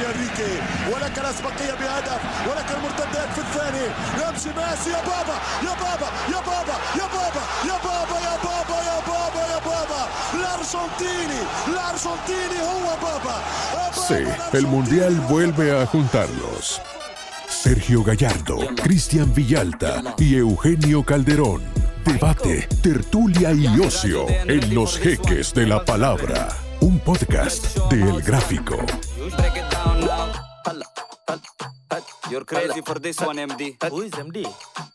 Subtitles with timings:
[0.00, 0.52] يا انريكي
[0.92, 3.86] ولك الاسبقيه بهدف ولك المرتدات في الثاني
[4.20, 5.36] يمشي ميسي يا بابا
[5.66, 10.02] يا بابا يا بابا يا بابا يا بابا يا بابا يا بابا يا بابا
[10.34, 13.36] الارجنتيني الارجنتيني هو بابا
[14.08, 16.80] Sí, el Mundial vuelve a juntarlos.
[17.48, 21.62] Sergio Gallardo, Cristian Villalta y Eugenio Calderón.
[22.04, 26.48] Debate, tertulia y ocio en los jeques de la palabra.
[26.80, 28.76] Un podcast de El Gráfico.
[32.31, 33.75] You're crazy for this one, MD.
[33.89, 34.47] Who is MD?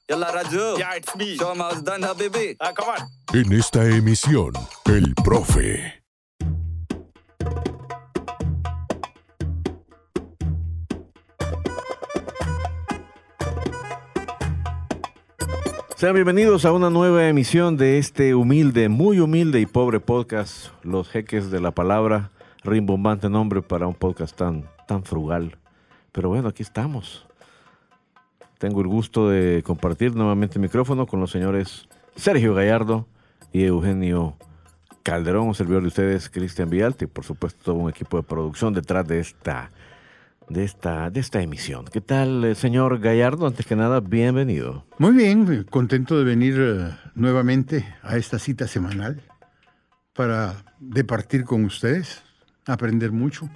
[0.09, 0.79] Yalla Raju.
[0.79, 1.37] Yeah, it's me.
[1.37, 2.57] Show how it's done, Habibi.
[2.59, 3.09] Ah, come on.
[3.35, 4.55] En esta emisión,
[4.87, 6.03] el profe.
[15.97, 21.11] Sean bienvenidos a una nueva emisión de este humilde, muy humilde y pobre podcast, Los
[21.11, 22.31] Jeques de la Palabra,
[22.65, 25.59] rimbombante nombre para un podcast tan, tan frugal.
[26.17, 27.27] Pero bueno, aquí estamos.
[28.57, 31.87] Tengo el gusto de compartir nuevamente el micrófono con los señores
[32.17, 33.07] Sergio Gallardo
[33.53, 34.35] y Eugenio
[35.03, 38.73] Calderón, un servidor de ustedes, Cristian Vialti, y por supuesto todo un equipo de producción
[38.73, 39.71] detrás de esta,
[40.49, 41.85] de esta, de esta emisión.
[41.85, 43.47] ¿Qué tal, eh, señor Gallardo?
[43.47, 44.87] Antes que nada, bienvenido.
[44.97, 49.21] Muy bien, eh, contento de venir eh, nuevamente a esta cita semanal
[50.15, 52.23] para departir con ustedes,
[52.65, 53.51] aprender mucho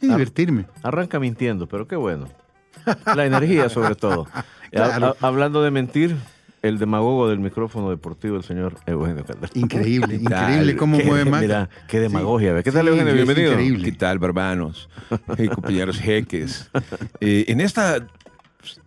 [0.00, 0.66] y divertirme.
[0.82, 2.28] Arranca mintiendo, pero qué bueno.
[3.14, 4.24] La energía, sobre todo.
[4.24, 4.44] Claro.
[4.72, 6.14] Ha- ha- hablando de mentir,
[6.62, 9.50] el demagogo del micrófono deportivo, el señor Eugenio Calderón.
[9.54, 11.40] Increíble, increíble cómo Qué- mueve más.
[11.40, 12.52] Mira, qué demagogia.
[12.52, 12.62] ¿ve?
[12.62, 13.12] ¿Qué tal, Sí, Eugenio?
[13.14, 13.52] Bienvenido.
[13.52, 13.90] increíble.
[13.90, 14.88] ¿Qué tal, barbanos?
[15.38, 16.70] Eh, compañeros jeques.
[17.20, 18.06] Eh, en esta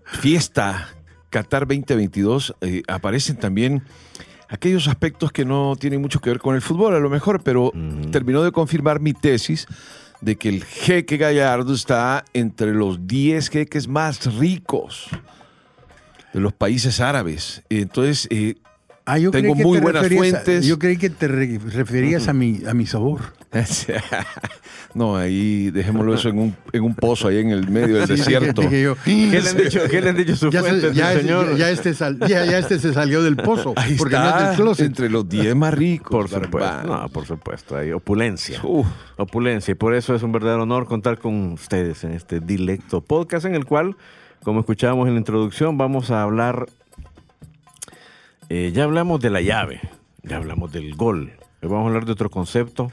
[0.05, 0.87] fiesta
[1.29, 3.83] Qatar 2022 eh, aparecen también
[4.49, 7.71] aquellos aspectos que no tienen mucho que ver con el fútbol, a lo mejor, pero
[8.11, 9.67] terminó de confirmar mi tesis
[10.23, 15.09] de que el jeque Gallardo está entre los 10 jeques más ricos
[16.33, 17.61] de los países árabes.
[17.69, 18.55] Entonces, eh,
[19.05, 20.65] Ah, yo Tengo muy te buenas a- fuentes.
[20.65, 23.19] yo creí que te re- referías a, mi, a mi sabor.
[24.93, 28.13] no, ahí dejémoslo eso en un, en un pozo ahí en el medio del Sí,
[28.15, 28.61] desierto.
[28.61, 31.11] dije yo, ¿Qué le han dicho, qué le han dicho sus ya, se- fuentes, ya
[31.11, 31.51] el es- señor?
[31.51, 34.37] ya- ya este sal- ya- ya este se salió del pozo, Ahí porque está, no
[34.39, 34.85] es del closet.
[34.85, 36.31] entre los 10 más ricos.
[36.31, 36.83] Por supuesto.
[36.87, 37.75] No, por supuesto.
[37.77, 38.59] Hay opulencia.
[38.63, 38.87] Uf.
[39.17, 39.73] Opulencia.
[39.73, 43.55] Y por eso es un verdadero honor contar con ustedes en este dilecto podcast en
[43.55, 43.95] el cual,
[44.43, 46.67] como escuchábamos en la introducción, vamos a hablar.
[48.55, 49.81] Eh, ya hablamos de la llave,
[50.21, 51.31] ya hablamos del gol.
[51.63, 52.91] Hoy vamos a hablar de otro concepto: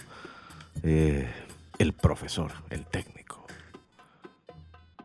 [0.82, 1.28] eh,
[1.78, 3.44] el profesor, el técnico.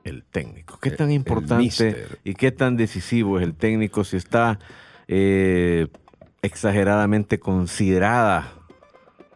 [0.05, 0.79] El técnico.
[0.79, 4.59] ¿Qué El- tan importante y qué tan decisivo es el técnico si está
[5.09, 5.87] eh,
[6.41, 8.53] exageradamente considerada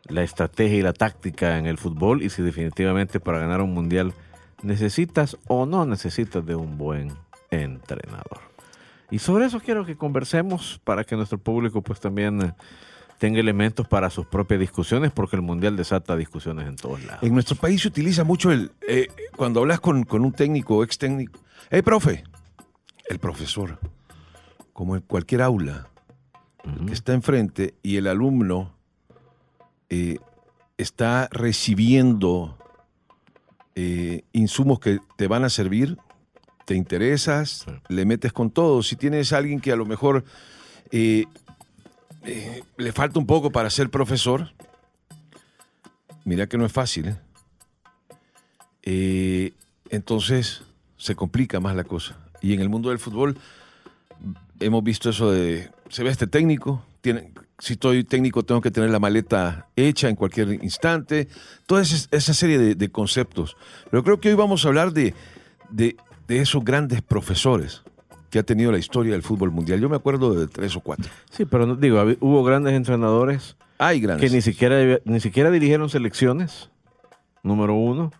[0.07, 4.13] la estrategia y la táctica en el fútbol y si definitivamente para ganar un mundial
[4.63, 7.11] necesitas o no necesitas de un buen
[7.51, 8.48] entrenador.
[9.11, 12.53] Y sobre eso quiero que conversemos para que nuestro público pues también eh,
[13.17, 17.23] tenga elementos para sus propias discusiones porque el mundial desata discusiones en todos lados.
[17.23, 18.71] En nuestro país se utiliza mucho el.
[18.87, 21.39] eh, cuando hablas con, con un técnico o ex técnico.
[21.69, 22.23] ¡Hey, profe!
[23.07, 23.79] El profesor.
[24.73, 25.87] Como en cualquier aula
[26.85, 28.73] que está enfrente y el alumno
[29.89, 30.19] eh,
[30.77, 32.57] está recibiendo
[33.75, 35.97] eh, insumos que te van a servir,
[36.69, 37.71] te interesas, Sí.
[37.87, 38.83] le metes con todo.
[38.83, 40.23] Si tienes a alguien que a lo mejor
[40.91, 41.25] eh,
[42.23, 44.51] eh, le falta un poco para ser profesor,
[46.25, 47.07] mira que no es fácil.
[47.07, 47.17] ¿eh?
[48.83, 49.53] Eh,
[49.89, 50.61] entonces
[50.97, 52.15] se complica más la cosa.
[52.39, 53.35] Y en el mundo del fútbol
[54.59, 58.91] hemos visto eso de, se ve este técnico, tiene, si estoy técnico tengo que tener
[58.91, 61.29] la maleta hecha en cualquier instante,
[61.65, 63.57] toda esa, esa serie de, de conceptos.
[63.89, 65.15] Pero creo que hoy vamos a hablar de,
[65.71, 65.95] de,
[66.29, 67.81] de esos grandes profesores
[68.29, 69.81] que ha tenido la historia del fútbol mundial.
[69.81, 71.09] Yo me acuerdo de tres o cuatro.
[71.31, 74.31] Sí, pero no- digo, hubo grandes entrenadores Hay que grandes.
[74.31, 76.69] ni siquiera, ni siquiera dirigieron selecciones,
[77.43, 78.11] número uno,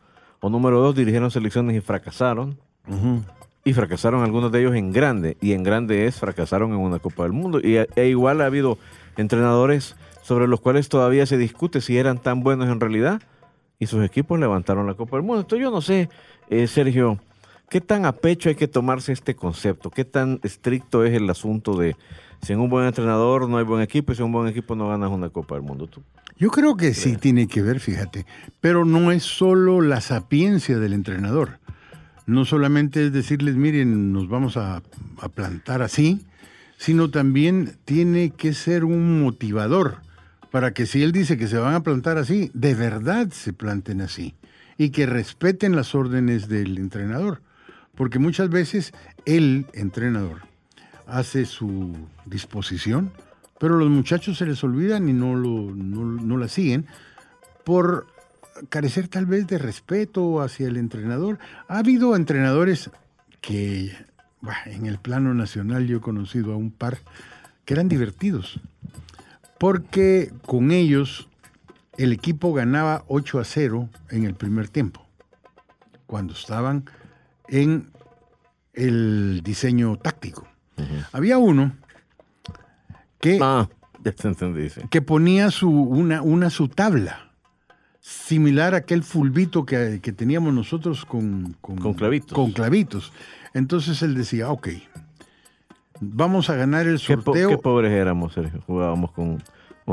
[0.42, 2.58] o número dos, dirigieron selecciones y fracasaron.
[3.64, 5.38] Y fracasaron algunos de ellos en grande.
[5.42, 7.60] Y en grande es, fracasaron en una Copa del Mundo.
[7.60, 8.80] Y e igual ha habido
[9.18, 13.22] entrenadores sobre los cuales todavía se discute si eran tan buenos en realidad.
[13.78, 15.42] Y sus equipos levantaron la Copa del Mundo.
[15.42, 16.10] Entonces yo no sé,
[16.50, 17.20] eh, Sergio,
[17.70, 19.90] ¿qué tan a pecho hay que tomarse este concepto?
[19.90, 21.96] ¿Qué tan estricto es el asunto de
[22.42, 24.76] si en un buen entrenador no hay buen equipo y si en un buen equipo
[24.76, 25.88] no ganas una Copa del Mundo?
[25.88, 26.02] ¿Tú?
[26.38, 28.26] Yo creo que sí tiene que ver, fíjate,
[28.62, 31.60] pero no es solo la sapiencia del entrenador.
[32.26, 34.82] No solamente es decirles, miren, nos vamos a,
[35.20, 36.26] a plantar así,
[36.78, 39.98] sino también tiene que ser un motivador
[40.50, 44.02] para que si él dice que se van a plantar así, de verdad se planten
[44.02, 44.36] así.
[44.78, 47.42] y que respeten las órdenes del entrenador.
[48.00, 48.94] Porque muchas veces
[49.26, 50.44] el entrenador
[51.06, 53.12] hace su disposición,
[53.60, 56.86] pero los muchachos se les olvidan y no, lo, no, la siguen
[57.66, 58.08] por
[58.70, 61.40] carecer tal vez de respeto hacia el entrenador.
[61.68, 62.90] Ha habido entrenadores
[63.42, 63.94] que
[64.68, 67.00] en el plano nacional yo he conocido a un par
[67.66, 68.62] que eran divertidos,
[69.58, 71.28] porque con ellos
[71.98, 75.06] el equipo ganaba 8 a 0 en el primer tiempo,
[76.08, 76.86] cuando estaban
[77.50, 77.90] en
[78.74, 80.48] el diseño táctico.
[81.12, 81.74] Había uno
[83.20, 83.68] que, Ah,
[84.04, 84.70] ya te entendí.
[84.70, 84.82] sí.
[84.90, 87.32] que ponía su, una, una su tabla,
[88.00, 92.34] similar a aquel fulbito que, que teníamos nosotros con, Con clavitos.
[92.34, 93.12] Con clavitos.
[93.54, 94.70] Entonces él decía, ok,
[96.00, 97.50] vamos a ganar el Qué, po- sorteo.
[97.50, 98.62] qué pobres éramos, Sergio.
[98.66, 99.44] Jugábamos con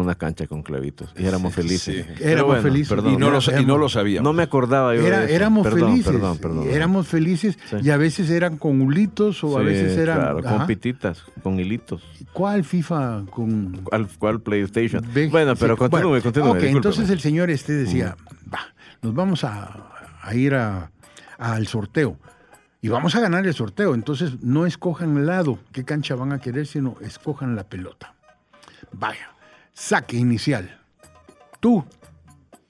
[0.03, 2.07] una cancha con clavitos y éramos felices.
[2.17, 2.23] sí.
[2.25, 2.89] Éramos felices.
[2.89, 4.25] Perdón, Y no, lo, y no lo sabíamos.
[4.25, 5.35] no me acordaba yo Era- de eso.
[5.35, 6.13] éramos Perdón, felices.
[6.13, 6.69] Perdón, perdón.
[6.71, 7.77] Éramos felices Sí.
[7.83, 10.19] y a veces eran con hulitos o a veces eran.
[10.19, 10.57] Claro, Ajá.
[10.59, 12.03] con pititas, con hilitos.
[12.33, 15.05] ¿Cuál FIFA con ¿Cuál, cuál PlayStation?
[15.15, 16.43] Ve- bueno, pero sí, continúe, bueno, continúe.
[16.45, 16.77] Ok, discúlpeme.
[16.77, 18.17] entonces el señor este decía,
[18.53, 18.61] va,
[19.03, 19.91] nos vamos a,
[20.23, 20.91] a ir a-
[21.39, 22.19] al sorteo
[22.83, 23.95] y vamos a ganar el sorteo.
[23.95, 28.15] Entonces no escojan el lado, qué cancha van a querer, sino escojan la pelota.
[28.93, 29.31] Vaya,
[29.77, 30.81] saque inicial.
[31.61, 31.85] Tú,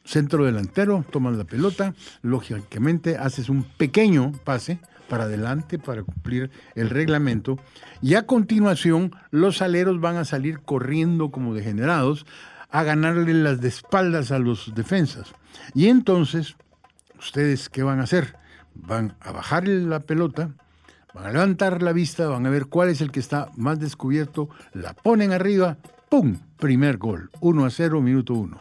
[0.05, 6.91] centro delantero, tomas la pelota, lógicamente haces un pequeño pase para adelante para cumplir el
[6.91, 7.59] reglamento
[8.03, 12.27] y a continuación los aleros van a salir corriendo como degenerados
[12.71, 15.33] a ganarle las de espaldas a los defensas.
[15.75, 16.57] Y entonces,
[17.17, 18.35] ¿ustedes qué van a hacer?
[18.75, 20.51] Van a bajar la pelota,
[21.15, 24.49] van a levantar la vista, van a ver cuál es el que está más descubierto,
[24.73, 26.37] la ponen arriba, ¡pum!
[26.59, 28.59] Primer gol, 1 a 0, minuto 1.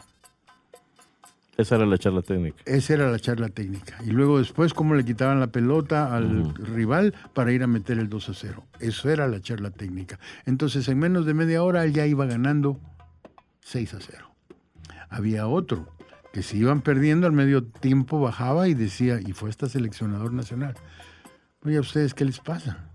[1.56, 2.62] Esa era la charla técnica.
[2.66, 3.96] Esa era la charla técnica.
[4.04, 8.10] Y luego después cómo le quitaban la pelota al rival para ir a meter el
[8.10, 8.64] 2 a 0.
[8.78, 10.18] Eso era la charla técnica.
[10.44, 12.78] Entonces en menos de media hora él ya iba ganando
[13.60, 14.30] 6 a 0.
[15.08, 15.88] Había otro
[16.34, 20.74] que si iban perdiendo al medio tiempo bajaba y decía, y fue hasta seleccionador nacional.
[21.64, 22.90] Oye, ¿a ustedes qué les pasa?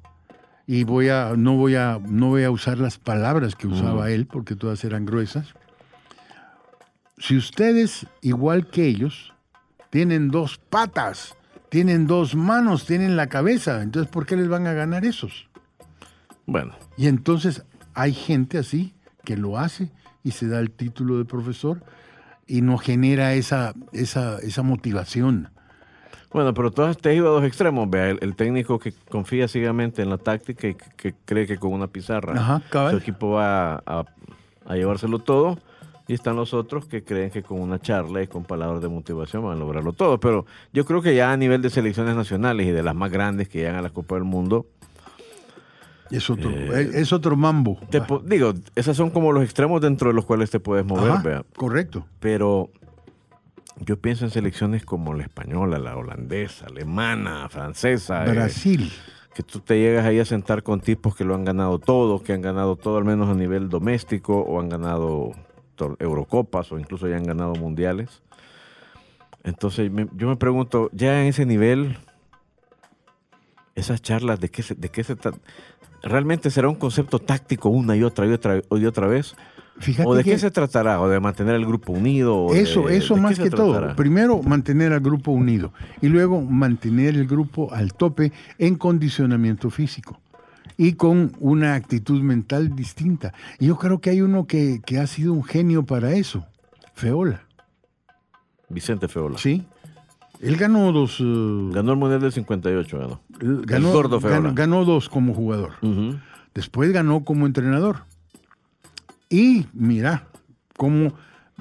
[0.67, 4.25] Y voy a, no voy a, no voy a usar las palabras que usaba él,
[4.27, 5.53] porque todas eran gruesas.
[7.17, 9.33] Si ustedes, igual que ellos,
[9.89, 11.35] tienen dos patas,
[11.69, 15.49] tienen dos manos, tienen la cabeza, entonces ¿por qué les van a ganar esos?
[16.45, 17.63] Bueno, Y entonces
[17.93, 18.93] hay gente así
[19.23, 19.91] que lo hace
[20.23, 21.83] y se da el título de profesor
[22.47, 25.49] y no genera esa, esa, esa motivación.
[26.33, 27.89] Bueno, pero tú has te has ido a dos extremos.
[27.89, 31.57] Vea, el, el técnico que confía ciegamente en la táctica y que, que cree que
[31.57, 34.06] con una pizarra Ajá, su equipo va a,
[34.66, 35.57] a llevárselo todo.
[36.07, 39.44] Y están los otros que creen que con una charla y con palabras de motivación
[39.45, 40.19] van a lograrlo todo.
[40.19, 43.48] Pero yo creo que ya a nivel de selecciones nacionales y de las más grandes
[43.48, 44.66] que llegan a la Copa del Mundo,
[46.10, 47.80] Es otro, Eh, es otro mambo.
[47.89, 51.12] te digo, esos son como los extremos dentro de los cuales te puedes mover.
[51.12, 51.44] Ajá, vea.
[51.56, 52.06] correcto.
[52.19, 52.69] Pero
[53.83, 58.25] yo pienso en selecciones como la española, la holandesa, alemana, francesa.
[58.25, 58.92] eh, Brasil.
[59.33, 62.33] que tú te llegas ahí a sentar con tipos que lo han ganado todo, que
[62.33, 65.31] han ganado todo al menos a nivel doméstico o han ganado
[66.00, 68.22] Eurocopas o incluso ya han ganado mundiales.
[69.44, 71.98] Entonces me- yo me pregunto, ya en ese nivel,
[73.76, 75.16] esas charlas, ¿de qué se, de qué se
[76.04, 79.35] ¿Realmente será un concepto táctico una y otra y otra y otra vez?
[79.80, 81.01] Fíjate ¿O de que qué se tratará?
[81.01, 82.45] ¿O de mantener el grupo unido?
[82.45, 83.71] o de- eso, eso de más que todo.
[83.71, 83.95] tratará?
[83.95, 90.19] Primero, mantener al grupo unido y luego mantener el grupo al tope en condicionamiento físico
[90.78, 93.33] y con una actitud mental distinta.
[93.59, 96.45] Y yo creo que hay uno que, que ha sido un genio para eso,
[96.94, 97.42] Feola.
[98.69, 99.37] Vicente Feola.
[99.37, 99.63] Sí.
[100.42, 101.18] Él ganó dos.
[101.19, 103.21] eh, Ganó el Mundial del 58, ganó.
[103.40, 104.35] ganó, el gordo Feola.
[104.37, 105.71] ganó- ganó dos como jugador.
[106.54, 108.04] Después ganó como entrenador.
[109.31, 110.28] Y mira
[110.78, 111.14] cómo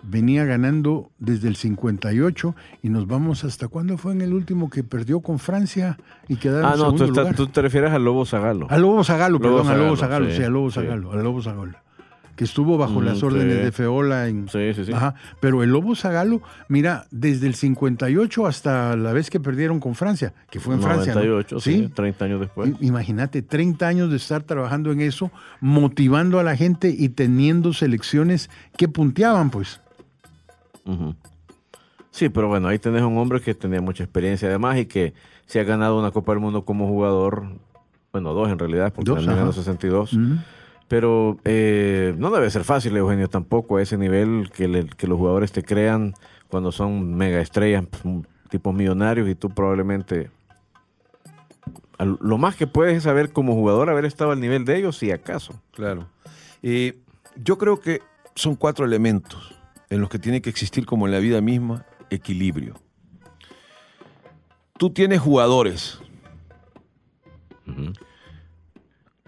[0.02, 4.82] venía ganando desde el 58 y nos vamos hasta cuándo fue en el último que
[4.82, 7.36] perdió con Francia y quedaron Ah, no, tú, segundo estás- lugar.
[7.36, 8.66] tú te refieres al Lobo Zagalo.
[8.70, 10.76] A Lobo Zagalo, Lobo perdón, a Lobo Zagalo, sí, sí, a Lobo sí.
[10.80, 11.74] Zagalo, a Lobo Zagalo.
[12.40, 13.64] Que estuvo bajo Mm, las órdenes sí.
[13.64, 14.92] de Feola en, Sí, sí, sí.
[14.94, 19.94] Ajá, pero el Lobo Zagalo, mira, desde el 58 hasta la vez que perdieron con
[19.94, 21.12] Francia, que fue en Francia.
[21.12, 21.20] ¿no?
[21.20, 22.72] 98, sí, 30 años después.
[22.80, 25.30] Imagínate, 30 años de estar trabajando en eso,
[25.60, 29.82] motivando a la gente y teniendo selecciones que punteaban, pues.
[32.10, 35.12] Sí, pero bueno, ahí tenés un hombre que tenía mucha experiencia además y que
[35.44, 37.44] se ha ganado una Copa del Mundo como jugador,
[38.12, 39.58] bueno, dos en realidad, porque Dos, también ganó ajá.
[39.60, 40.14] 62.
[40.14, 40.22] Ujú.
[40.90, 45.18] Pero eh, no debe ser fácil, Eugenio, tampoco a ese nivel que, le- que los
[45.18, 46.14] jugadores te crean
[46.48, 47.84] cuando son mega estrellas.
[47.86, 50.32] pues, tipos millonarios y tú probablemente
[52.20, 55.12] lo más que puedes es saber como jugador haber estado al nivel de ellos, si
[55.12, 55.62] acaso.
[55.70, 56.08] Claro.
[56.64, 56.98] Eh,
[57.36, 58.00] yo creo que
[58.34, 59.54] son cuatro elementos
[59.90, 62.74] en los que tiene que existir, como en la vida misma, equilibrio.
[64.76, 66.00] Tú tienes jugadores,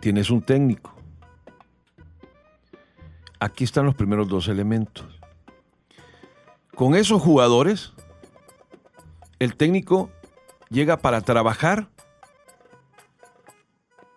[0.00, 0.91] tienes un técnico.
[3.42, 5.04] Aquí están los primeros dos elementos.
[6.76, 7.92] Con esos jugadores,
[9.40, 10.10] el técnico
[10.70, 11.88] llega para trabajar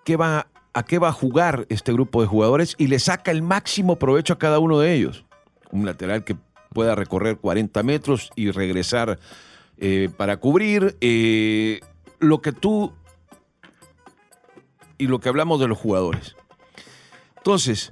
[0.03, 3.41] qué va, a qué va a jugar este grupo de jugadores y le saca el
[3.41, 5.25] máximo provecho a cada uno de ellos.
[5.72, 6.38] Un lateral que
[6.70, 9.17] pueda recorrer 40 metros y regresar
[9.79, 11.79] eh, para cubrir eh,
[12.20, 12.94] lo que tú
[15.00, 16.36] y lo que hablamos de los jugadores.
[17.38, 17.91] Entonces,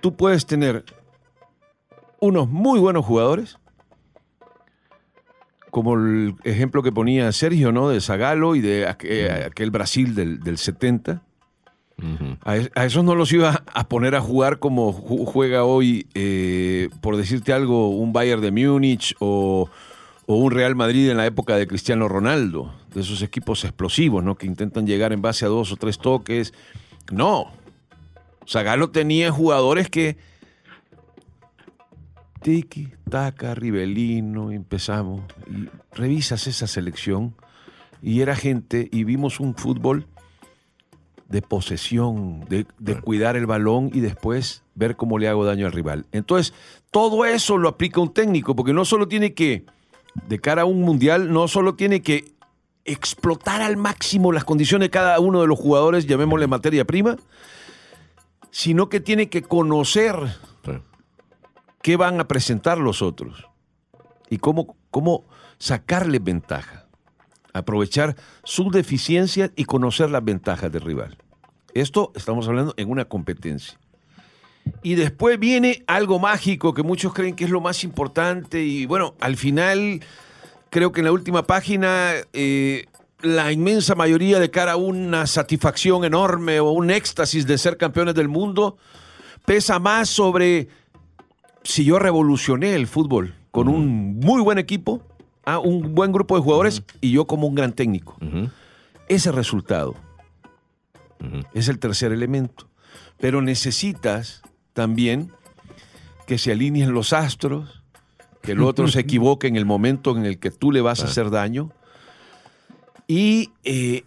[0.00, 0.84] tú puedes tener
[2.20, 3.58] unos muy buenos jugadores,
[5.70, 7.88] como el ejemplo que ponía Sergio, ¿no?
[7.90, 11.22] De Zagalo y de eh, aquel Brasil del, del 70.
[12.44, 16.06] A, es- a esos no los iba a poner a jugar como ju- juega hoy,
[16.14, 19.68] eh, por decirte algo, un Bayern de Múnich o,
[20.26, 24.36] o un Real Madrid en la época de Cristiano Ronaldo, de esos equipos explosivos, ¿no?
[24.36, 26.54] Que intentan llegar en base a dos o tres toques.
[27.10, 27.50] No.
[28.48, 30.16] Zagalo tenía jugadores que
[32.40, 35.22] tiki, taca, Rivelino, empezamos.
[35.50, 37.34] Y revisas esa selección
[38.02, 40.06] y era gente y vimos un fútbol
[41.28, 45.72] de posesión, de, de cuidar el balón y después ver cómo le hago daño al
[45.72, 46.06] rival.
[46.12, 46.54] Entonces,
[46.90, 49.66] todo eso lo aplica un técnico, porque no solo tiene que,
[50.26, 52.32] de cara a un mundial, no solo tiene que
[52.86, 57.18] explotar al máximo las condiciones de cada uno de los jugadores, llamémosle materia prima,
[58.50, 60.14] sino que tiene que conocer
[60.64, 60.72] Sí.
[61.82, 63.46] qué van a presentar los otros
[64.30, 65.24] y cómo, cómo
[65.58, 66.86] sacarle ventaja.
[67.52, 68.14] Aprovechar
[68.44, 71.16] sus deficiencias y conocer las ventajas del rival.
[71.74, 73.78] Esto estamos hablando en una competencia.
[74.82, 79.14] Y después viene algo mágico que muchos creen que es lo más importante y bueno,
[79.20, 80.00] al final
[80.70, 82.84] creo que en la última página eh,
[83.20, 88.14] la inmensa mayoría de cara a una satisfacción enorme o un éxtasis de ser campeones
[88.14, 88.76] del mundo
[89.44, 90.68] pesa más sobre
[91.64, 95.02] si yo revolucioné el fútbol con un muy buen equipo,
[95.44, 98.16] ah, un buen grupo de jugadores y yo como un gran técnico.
[99.08, 99.96] Ese resultado
[101.54, 102.68] es el tercer elemento.
[103.18, 105.32] Pero necesitas también
[106.26, 107.82] que se alineen los astros,
[108.42, 111.06] que el otro se equivoque en el momento en el que tú le vas a
[111.06, 111.72] hacer daño.
[113.08, 114.04] Y eh,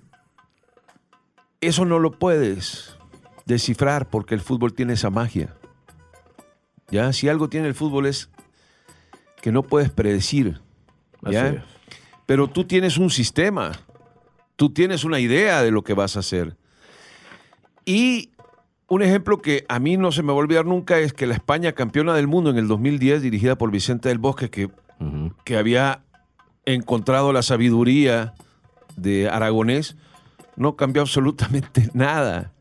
[1.59, 2.95] eso no lo puedes
[3.45, 5.55] descifrar porque el fútbol tiene esa magia.
[6.89, 7.11] ¿Ya?
[7.11, 8.29] Si algo tiene el fútbol es
[9.41, 10.61] que no puedes predecir.
[11.23, 11.65] ¿ya?
[12.27, 13.71] Pero tú tienes un sistema,
[14.55, 16.55] tú tienes una idea de lo que vas a hacer.
[17.83, 18.29] Y
[18.87, 21.33] un ejemplo que a mí no se me va a olvidar nunca es que la
[21.33, 24.69] España campeona del mundo en el 2010, dirigida por Vicente del Bosque, que,
[25.43, 26.03] que había
[26.65, 28.35] encontrado la sabiduría
[29.01, 29.95] de Aragonés,
[30.55, 32.51] no cambió absolutamente nada.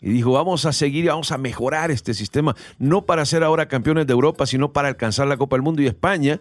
[0.00, 3.66] Y dijo, vamos a seguir y vamos a mejorar este sistema, no para ser ahora
[3.66, 5.80] campeones de Europa, sino para alcanzar la Copa del Mundo.
[5.82, 6.38] Y España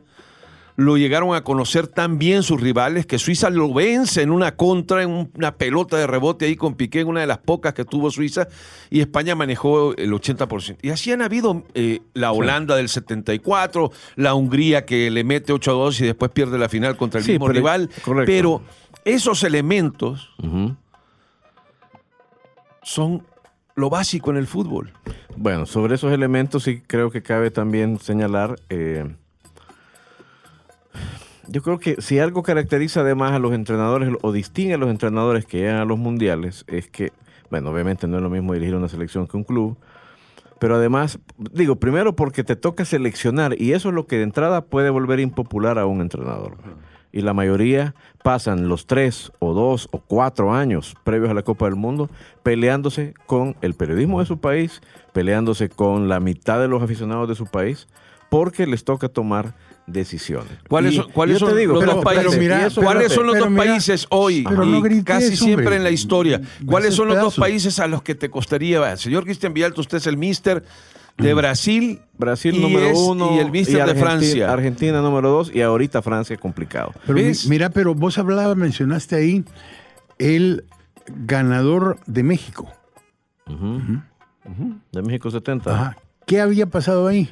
[0.78, 5.04] lo llegaron a conocer tan bien sus rivales que Suiza lo vence en una contra,
[5.04, 8.12] en una pelota de rebote ahí con Piqué, en una de las pocas que tuvo
[8.12, 8.50] Suiza,
[8.90, 10.76] y España manejó el 80%.
[10.82, 15.72] Y así han habido eh, la Holanda del 74, la Hungría que le mete 8
[15.72, 17.90] a 2 y después pierde la final contra el Sí, mismo rival.
[18.04, 18.26] correcto.
[18.30, 18.62] Pero
[19.06, 20.36] esos elementos
[22.82, 23.24] son
[23.76, 24.92] lo básico en el fútbol.
[25.38, 28.56] Bueno, sobre esos elementos sí creo que cabe también señalar.
[28.70, 29.16] eh,
[31.48, 35.46] yo creo que si algo caracteriza además a los entrenadores o distingue a los entrenadores
[35.46, 37.12] que llegan a los mundiales es que,
[37.52, 39.78] bueno, obviamente no es lo mismo dirigir una selección que un club,
[40.60, 44.66] pero además, digo, primero porque te toca seleccionar y eso es lo que de entrada
[44.66, 46.58] puede volver impopular a un entrenador.
[47.16, 51.64] Y la mayoría pasan los tres o dos o cuatro años previos a la Copa
[51.66, 52.10] del Mundo
[52.44, 54.82] peleándose con el periodismo de su país,
[55.14, 57.88] peleándose con la mitad de los aficionados de su país,
[58.30, 59.56] porque les toca tomar
[59.88, 60.52] decisiones.
[60.68, 62.40] ¿Cuáles son, cuáles yo te son digo, los pero- dos pero países?
[62.40, 66.42] mira, ¿Cuáles son los dos mira, países hoy no grites, casi siempre en la historia?
[66.66, 68.98] ¿Cuáles son los dos países a los que te costaría?
[68.98, 70.66] Señor Cristian Villalta, usted es el mister
[71.18, 74.52] de Brasil, Brasil y número es- uno y el mister de Argentina- Francia.
[74.54, 76.92] Argentina número dos y ahorita Francia complicado.
[77.08, 79.44] Pero mira, pero vos hablabas, mencionaste ahí
[80.20, 80.66] el
[81.08, 82.68] ganador de México.
[84.92, 85.72] De México 70.
[85.74, 85.98] Ajá.
[86.26, 87.30] ¿Qué había pasado ahí?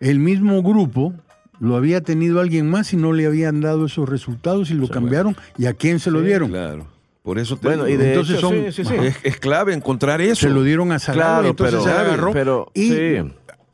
[0.00, 1.12] El mismo grupo
[1.60, 5.36] lo había tenido alguien más y no le habían dado esos resultados y lo cambiaron.
[5.56, 6.50] ¿Y a quién se lo dieron?
[6.50, 6.86] Claro.
[7.28, 8.94] Por eso te Bueno, digo, y de Entonces hecho, son- sí, sí, sí.
[8.94, 10.46] es, es clave encontrar eso.
[10.46, 13.16] Se lo dieron a Zagallo Claro, entonces pero- se agarró pero- y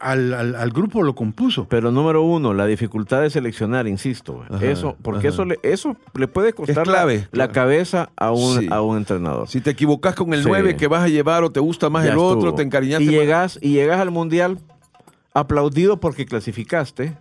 [0.01, 1.69] al, al- al grupo lo compuso.
[1.71, 4.43] Pero número uno, la dificultad de seleccionar, insisto.
[4.51, 5.35] Ajá, eso, porque ajá.
[5.35, 7.53] eso le, eso le puede costar la- clave, la, claro.
[7.53, 8.67] cabeza a un, Sí.
[8.73, 9.47] a un entrenador.
[9.49, 10.49] Si te equivocas con el Sí.
[10.49, 12.55] 9 que vas a llevar o te gusta más Ya el otro, estuvo.
[12.57, 13.05] te encariñaste.
[13.05, 14.59] Y más- llegas, y llegas al mundial
[15.35, 17.17] aplaudido porque clasificaste,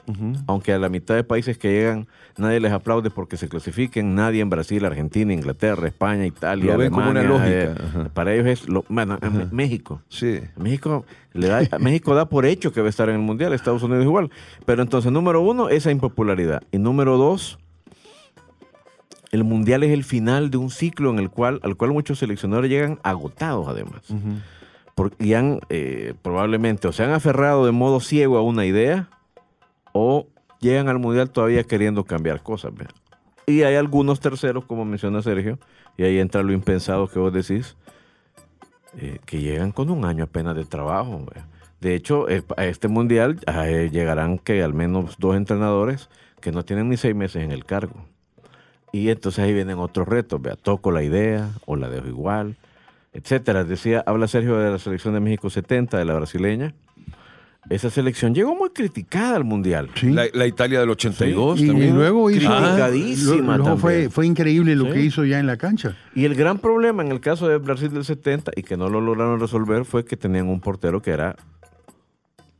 [0.45, 4.41] aunque a la mitad de países que llegan nadie les aplaude porque se clasifiquen, nadie
[4.41, 8.69] en Brasil, Argentina, Inglaterra, España, Italia, Lo ven como una lógica, eh, para ellos es
[8.69, 9.17] lo, bueno,
[9.51, 10.01] México.
[10.09, 10.41] Sí.
[10.55, 13.83] México le da, México da por hecho que va a estar en el mundial, Estados
[13.83, 14.29] Unidos igual.
[14.65, 16.61] Pero entonces, número uno, esa impopularidad.
[16.71, 17.57] Y número dos,
[19.31, 22.69] el mundial es el final de un ciclo en el cual, al cual muchos seleccionadores
[22.69, 24.03] llegan agotados además.
[25.19, 29.09] Y han eh, probablemente o se han aferrado de modo ciego a una idea
[29.91, 30.27] o
[30.59, 32.73] llegan al mundial todavía queriendo cambiar cosas.
[32.73, 32.87] ¿ve?
[33.45, 35.59] Y hay algunos terceros, como menciona Sergio,
[35.97, 37.75] y ahí entra lo impensado que vos decís,
[38.97, 41.25] eh, que llegan con un año apenas de trabajo.
[41.25, 41.41] ¿ve?
[41.83, 46.09] De hecho, eh, a este mundial eh, llegarán que al menos dos entrenadores
[46.39, 48.05] que no tienen ni seis meses en el cargo.
[48.93, 52.55] Y entonces ahí vienen otros retos, vea, toco la idea o la dejo igual,
[53.13, 53.63] etcétera.
[53.63, 56.73] Decía, habla Sergio de la selección de México 70, de la brasileña.
[57.69, 59.89] Esa selección llegó muy criticada al mundial.
[59.95, 60.09] Sí.
[60.11, 61.95] La, la Italia del 82 y, y también.
[61.95, 64.11] luego hizo, Criticadísima luego fue, también.
[64.11, 64.91] fue increíble lo Sí.
[64.91, 65.95] que hizo ya en la cancha.
[66.13, 68.99] Y el gran problema en el caso de Brasil del 70 y que no lo
[68.99, 71.37] lograron resolver fue que tenían un portero que era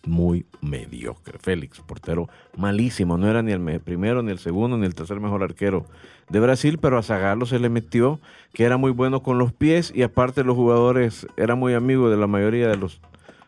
[0.05, 1.37] muy mediocre.
[1.39, 3.17] Félix, portero malísimo.
[3.17, 5.85] No era ni el me- primero, ni el segundo, ni el tercer mejor arquero
[6.29, 8.19] de Brasil, pero a Zagallo se le metió
[8.53, 12.17] que era muy bueno con los pies y aparte los jugadores era muy amigo de
[12.17, 13.01] la mayoría de los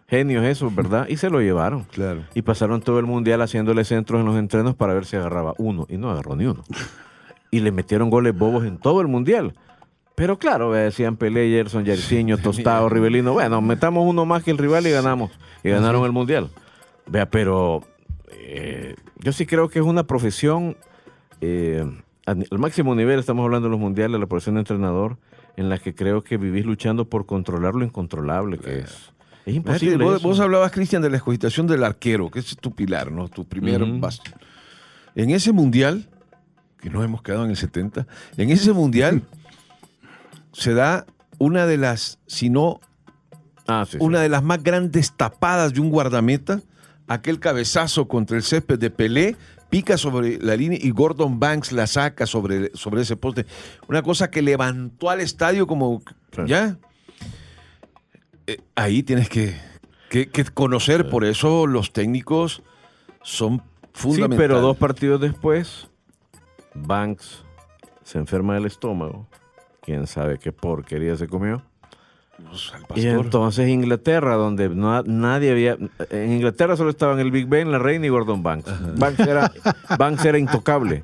[0.08, 1.08] genios esos, ¿verdad?
[1.10, 1.84] Y se lo llevaron.
[1.86, 2.24] Claro.
[2.36, 5.88] Y pasaron todo el mundial haciéndole centros en los entrenos para ver si agarraba uno.
[5.90, 6.64] Y no agarró ni uno.
[7.52, 9.54] Y le metieron goles bobos en todo el mundial.
[10.16, 13.32] Pero claro, decían Pelé, Gerson, Jairzinho, Tostado, Rivelino.
[13.34, 15.32] Bueno, metamos uno más que el rival y ganamos.
[15.66, 16.50] Y ganaron el mundial.
[17.08, 17.84] Vea, pero
[18.32, 20.78] eh, yo sí creo que es una profesión
[21.42, 21.84] eh,
[22.26, 25.18] al máximo nivel, estamos hablando de los mundiales, la profesión de entrenador,
[25.58, 29.12] en la que creo que vivís luchando por controlar lo incontrolable que es.
[29.46, 30.04] Es imposible.
[30.04, 33.28] Vos, hablabas, Cristian, de la escogitación del arquero, que es tu pilar, ¿no?
[33.28, 34.00] Tu primer Ujú.
[34.00, 34.40] bastión.
[35.14, 36.10] En ese mundial,
[36.80, 39.22] que nos hemos quedado en el 70, en ese mundial
[40.52, 41.06] se da
[41.38, 42.80] una de las, si no
[43.68, 43.98] Ah, sí, sí.
[44.00, 46.62] una de las más grandes tapadas de un guardameta,
[47.08, 49.36] aquel cabezazo contra el césped de Pelé,
[49.70, 53.46] pica sobre la línea y Gordon Banks la saca sobre, sobre ese poste.
[53.88, 56.02] Una cosa que levantó al estadio como,
[56.36, 56.42] Sí.
[56.48, 56.78] ¿ya?
[58.48, 59.56] Eh, ahí tienes que,
[60.10, 62.62] que- que conocer, por eso los técnicos
[63.24, 64.38] son Sí, fundamentales.
[64.38, 65.88] pero dos partidos después,
[66.76, 67.44] Banks
[68.04, 69.28] se enferma del estómago.
[69.82, 71.64] Quién sabe qué porquería se comió.
[72.50, 75.78] Pues, al Y entonces Inglaterra, donde no, nadie había.
[76.10, 78.98] En Inglaterra solo estaban el Big Ben, la Reina y Gordon Banks.
[79.00, 79.52] Banks era,
[79.98, 81.04] Banks era intocable.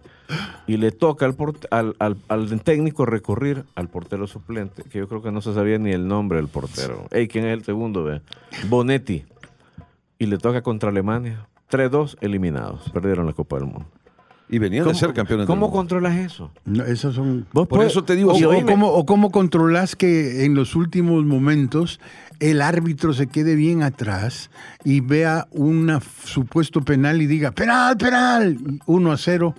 [0.67, 5.07] Y le toca al, port- al, al- al técnico recurrir al portero suplente, que yo
[5.09, 7.05] creo que no se sabía ni el nombre del portero.
[7.11, 8.03] Ey, ¿quién es el segundo?
[8.03, 8.21] Ve?
[8.69, 9.25] Bonetti.
[10.19, 11.47] Y le toca contra Alemania.
[11.69, 12.89] 3-2 eliminados.
[12.91, 13.85] Perdieron la Copa del Mundo.
[14.51, 15.77] Y venían de ser campeones del ¿Cómo mundo.
[15.77, 16.51] controlas eso?
[16.65, 17.47] No, esas son...
[17.53, 21.23] Vos Por puedes- eso te digo, O, cómo, o cómo controlas que en los últimos
[21.25, 21.99] momentos
[22.39, 24.49] el árbitro se quede bien atrás
[24.83, 29.55] y vea un supuesto penal y diga, penal, penal, y 1 a 0,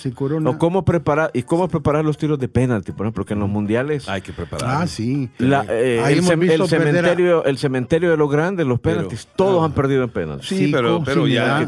[0.00, 0.50] se corona.
[0.50, 2.92] o cómo preparar, ¿Y cómo preparar los tiros de penalti?
[2.92, 4.08] Por ejemplo, que en los mundiales.
[4.08, 4.82] Hay que preparar.
[4.82, 5.28] Ah, sí.
[5.38, 6.22] La- eh, el, a-
[6.66, 10.48] cementerio, el cementerio de los grandes, los penaltis, todos han perdido en penaltis.
[10.48, 11.60] Sí, pero, pero ya,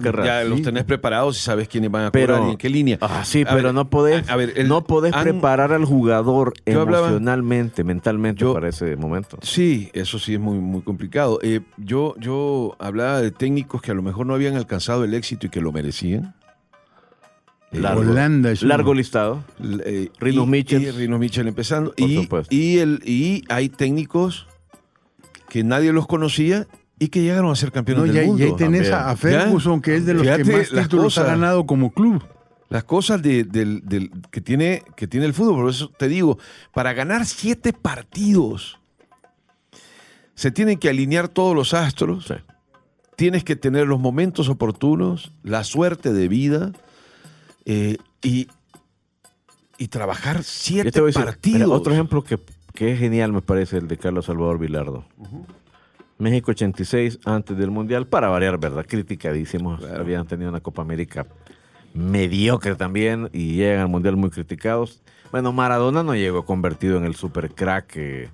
[0.45, 0.65] los Sí.
[0.65, 2.99] tenés preparados y sabes quiénes van a Pero, cobrar y en qué línea.
[3.01, 5.73] Ah, sí, A pero ver, no podés, a- a ver, el- no podés han- preparar
[5.73, 9.39] al jugador hablaba- emocionalmente, mentalmente Yo- para ese momento.
[9.43, 11.39] Sí, eso sí es muy, muy complicado.
[11.43, 15.47] Eh, yo, yo hablaba de técnicos que a lo mejor no habían alcanzado el éxito
[15.47, 16.35] y que lo merecían.
[17.73, 18.01] Eh, Largo.
[18.03, 18.99] Holanda es Largo uno.
[18.99, 19.45] listado.
[19.85, 20.85] eh, Rinus y- Michels.
[20.85, 21.93] y Rinus Michels empezando.
[21.95, 22.55] Por y, supuesto.
[22.55, 24.47] y, el, y hay técnicos
[25.49, 26.67] que nadie los conocía
[26.99, 28.45] y que llegaron a ser campeones No, y, del ahí- y mundo.
[28.45, 28.95] ahí tenés también.
[28.95, 32.23] a, a Ferguson, que es de los Fíjate que más títulos ha ganado como club.
[32.69, 35.57] Las cosas de- del, del- que, tiene, que tiene el fútbol.
[35.57, 36.39] Por eso te digo,
[36.73, 38.79] para ganar siete partidos,
[40.35, 42.27] se tienen que alinear todos los astros.
[42.27, 42.35] Sí.
[43.17, 46.73] Tienes que tener los momentos oportunos, la suerte de vida
[47.65, 48.49] eh, y,
[49.79, 51.61] y trabajar siete Yo te voy a decir, partidos.
[51.61, 52.39] mira, otro ejemplo que,
[52.75, 55.05] que es genial me parece el de Carlos Salvador Vilardo.
[56.19, 58.87] México 86 antes del Mundial, para variar, ¿verdad?
[58.89, 59.83] Criticadísimos.
[59.85, 61.27] Habían tenido una Copa América
[61.95, 65.03] mediocre también y llegan al Mundial muy criticados.
[65.31, 68.29] Bueno, Maradona no llegó convertido en el super crack que,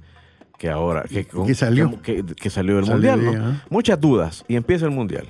[0.58, 1.04] que ahora.
[1.04, 2.02] Que, Que salió.
[2.02, 3.46] Que, que salió del Salió Mundial, ¿no?
[3.50, 3.64] ajá.
[3.70, 5.26] Muchas dudas y empieza el Mundial.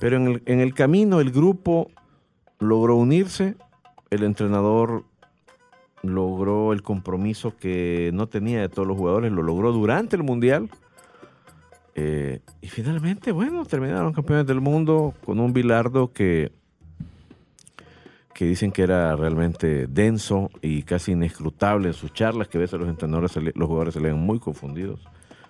[0.00, 1.90] Pero en el, en el camino el grupo
[2.58, 3.56] logró unirse,
[4.10, 5.04] el entrenador
[6.02, 10.68] logró el compromiso que no tenía de todos los jugadores, lo logró durante el Mundial.
[11.94, 16.52] Eh, y finalmente, bueno, terminaron campeones del mundo con un Bilardo que,
[18.34, 22.78] que dicen que era realmente denso y casi inescrutable en sus charlas, que a veces
[22.78, 25.00] los entrenadores, los jugadores se leían muy confundidos,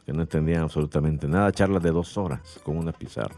[0.05, 3.35] que no entendían absolutamente nada, charlas de dos horas con una pizarra.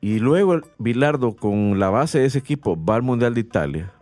[0.00, 3.92] Y luego Bilardo, con la base de ese equipo, va al Mundial de Italia.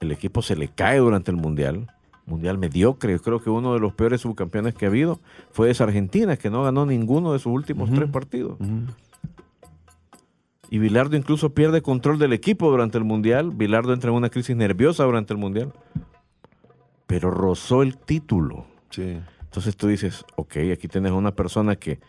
[0.00, 1.86] El equipo se le cae durante el Mundial.
[2.26, 3.12] Mundial mediocre.
[3.12, 5.20] Yo creo que uno de los peores subcampeones que ha habido
[5.52, 8.58] fue esa Argentina, que no ganó ninguno de sus últimos tres partidos.
[10.68, 13.52] Y Bilardo incluso pierde control del equipo durante el Mundial.
[13.52, 15.72] Bilardo entra en una crisis nerviosa durante el Mundial.
[17.06, 18.66] Pero rozó el título.
[18.90, 19.18] Sí.
[19.42, 22.00] Entonces tú dices, ok, aquí tienes a una persona que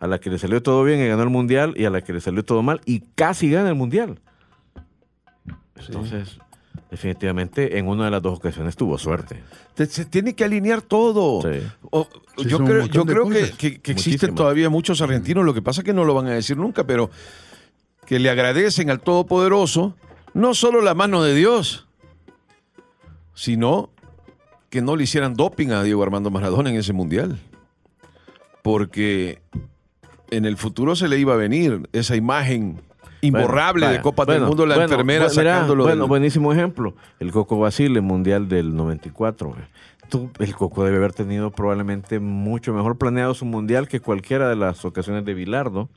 [0.00, 2.12] a la que le salió todo bien y ganó el mundial y a la que
[2.12, 4.18] le salió todo mal y casi gana el mundial.
[5.76, 6.38] Entonces,
[6.90, 9.42] definitivamente en una de las dos ocasiones tuvo suerte.
[9.74, 11.42] Te- se tiene que alinear todo.
[11.42, 11.60] Sí.
[11.90, 15.62] O- Sí, yo creo, yo creo que, que- que existen todavía muchos argentinos, lo que
[15.62, 17.08] pasa es que no lo van a decir nunca, pero
[18.06, 19.94] que le agradecen al Todopoderoso
[20.34, 21.86] no solo la mano de Dios,
[23.34, 23.90] sino
[24.68, 27.38] que no le hicieran doping a Diego Armando Maradona en ese mundial.
[28.62, 29.40] Porque
[30.30, 32.80] en el futuro se le iba a venir esa imagen
[33.20, 34.02] imborrable Bueno, de.
[34.02, 36.94] Copa del Mundo, la bueno, enfermera sacándolo Bueno, del- buenísimo ejemplo.
[37.20, 39.48] El Coco Basile, Mundial del 94.
[39.48, 39.60] güey.
[40.10, 44.54] Tú- el Coco debe haber tenido probablemente mucho mejor planeado su Mundial que cualquiera de
[44.56, 45.88] las ocasiones de Bilardo,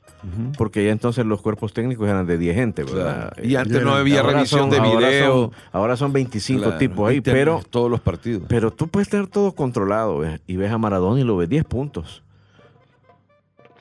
[0.56, 3.32] porque ya entonces los cuerpos técnicos eran de 10 gente, ¿verdad?
[3.34, 3.46] Claro.
[3.48, 5.32] Y antes no había Ahora revisión son- de ahora video.
[5.32, 8.44] son- Ahora son 25 Claro, tipos ahí, pero, todos los partidos.
[8.48, 10.40] pero tú puedes tener todo controlado ¿ves?
[10.46, 12.22] y ves a Maradona y lo ves 10 puntos.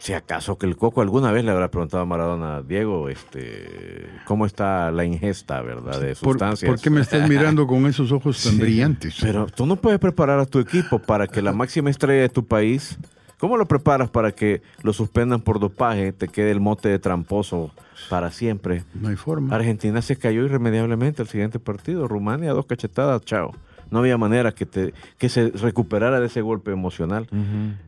[0.08, 4.46] Si acaso que el Coco alguna vez le habrá preguntado a Maradona, Diego, este, ¿cómo
[4.46, 6.72] está la ingesta, verdad, de ¿Por, sustancias?
[6.72, 9.18] por qué me estás mirando con esos ojos tan brillantes?
[9.20, 12.46] Pero tú no puedes preparar a tu equipo para que la máxima estrella de tu
[12.46, 12.98] país,
[13.38, 17.72] ¿cómo lo preparas para que lo suspendan por dopaje, te quede el mote de tramposo
[18.10, 18.86] para siempre?
[18.94, 19.54] No hay forma.
[19.54, 22.08] Argentina se cayó irremediablemente al siguiente partido.
[22.08, 23.54] Rumania, dos cachetadas, chao.
[23.90, 27.28] No había manera que, te, que se recuperara de ese golpe emocional.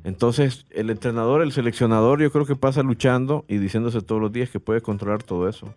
[0.03, 4.49] Entonces, el entrenador, el seleccionador, yo creo que pasa luchando y diciéndose todos los días
[4.49, 5.73] que puede controlar todo eso.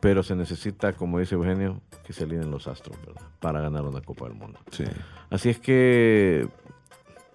[0.00, 3.22] Pero se necesita, como dice Eugenio, que se alineen los astros, ¿verdad?
[3.38, 4.58] Para ganar una Copa del Mundo.
[4.70, 4.84] Sí.
[5.28, 6.48] Así es que,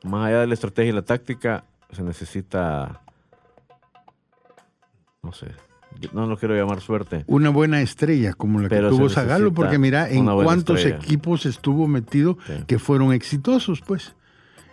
[0.04, 3.02] más allá de la estrategia y la táctica, se necesita,
[5.22, 5.48] no sé,
[6.14, 7.24] no lo quiero llamar suerte.
[7.28, 10.98] Una buena estrella como la que tuvo Zagallo, porque mira en cuántos estrella.
[10.98, 12.54] equipos estuvo metido Sí.
[12.68, 14.16] que fueron exitosos, pues.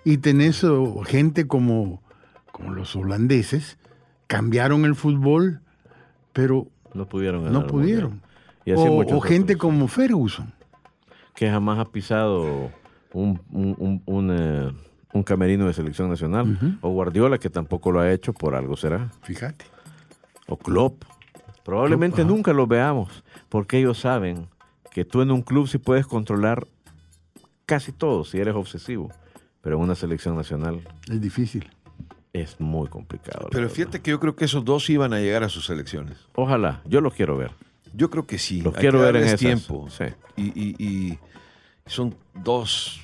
[0.05, 2.03] Y tenés oh, gente como,
[2.51, 3.79] como los holandeses,
[4.27, 5.61] cambiaron el fútbol,
[6.33, 8.11] pero No pudieron ganar no pudieron.
[8.11, 8.29] Mundial.
[8.65, 10.53] Y así O, gente como Ferguson.
[11.35, 12.71] Que jamás ha pisado
[13.13, 14.73] un, un, un- un, eh,
[15.13, 16.79] un camerino de selección nacional.
[16.81, 19.11] O Guardiola, que tampoco lo ha hecho, por algo será.
[19.23, 19.65] Fíjate.
[20.53, 21.05] O Klopp.
[21.65, 24.49] Probablemente Klopp, nunca lo veamos, porque ellos saben
[24.91, 26.67] que tú en un club sí puedes controlar
[27.67, 29.11] casi todo si eres obsesivo,
[29.61, 31.71] pero en una selección nacional Es difícil.
[32.33, 33.49] es muy complicado.
[33.51, 33.75] Pero verdad.
[33.75, 36.19] fíjate que yo creo que esos dos iban a llegar a sus elecciones.
[36.35, 37.53] Ojalá, yo lo quiero ver.
[37.95, 38.61] Yo creo que sí.
[38.63, 39.41] Los Hay quiero que ver en esas.
[39.41, 39.87] tiempo.
[39.91, 40.05] Sí.
[40.37, 41.19] Y, y- y
[41.87, 43.01] son dos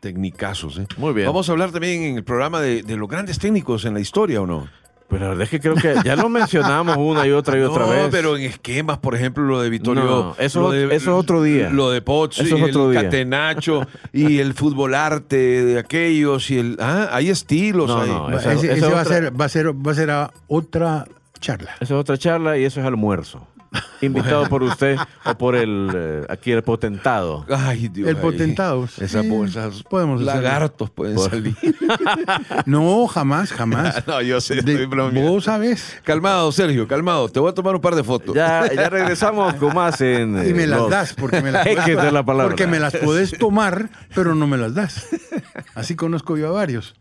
[0.00, 0.78] tecnicazos.
[0.78, 0.86] ¿eh?
[0.96, 1.26] Muy bien.
[1.26, 4.40] Vamos a hablar también en el programa de, de los grandes técnicos en la historia,
[4.42, 4.66] ¿o no?
[5.10, 7.82] Pero la verdad es que creo que ya lo mencionamos una y otra y otra
[7.86, 8.08] no, vez.
[8.10, 10.04] pero en esquemas, por ejemplo, lo de Vittorio.
[10.04, 11.68] No, eso lo es- de- eso es otro día.
[11.70, 13.02] Lo de Pozzi, es otro el día.
[13.04, 16.76] Catenacho y el fútbol arte de aquellos y el.
[16.80, 18.08] Ah, hay estilos No, ahí.
[18.08, 20.30] no, Esa- ese esa ese va, a ser, va, a ser, va a ser a
[20.46, 21.06] otra
[21.40, 21.70] charla.
[21.80, 23.46] Esa es otra charla y eso es almuerzo.
[24.00, 27.44] Invitado por usted o por el eh, aquí el potentado.
[27.48, 28.08] Ay, Dios.
[28.08, 28.22] El ay.
[28.22, 29.82] potentado, Esas bolsas.
[29.84, 30.22] podemos.
[30.22, 31.54] Lagartos pueden salir.
[32.66, 34.04] No, jamás, jamás.
[34.06, 35.30] no, yo sé, De- estoy bromeando.
[35.30, 35.98] vos sabes.
[36.04, 37.28] Calmado, Sergio, calmado.
[37.28, 38.34] Te voy a tomar un par de fotos.
[38.34, 40.36] Ya, ya regresamos con más en.
[40.38, 42.48] eh, Y me las los das, porque me las, Jeques de la palabra.
[42.50, 45.06] porque me las puedes tomar, pero no me las das.
[45.74, 46.94] Así conozco yo a varios.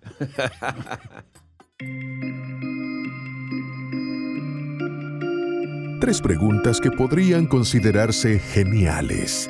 [6.00, 9.50] Tres preguntas que podrían considerarse geniales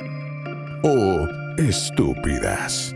[0.82, 2.92] o estúpidas.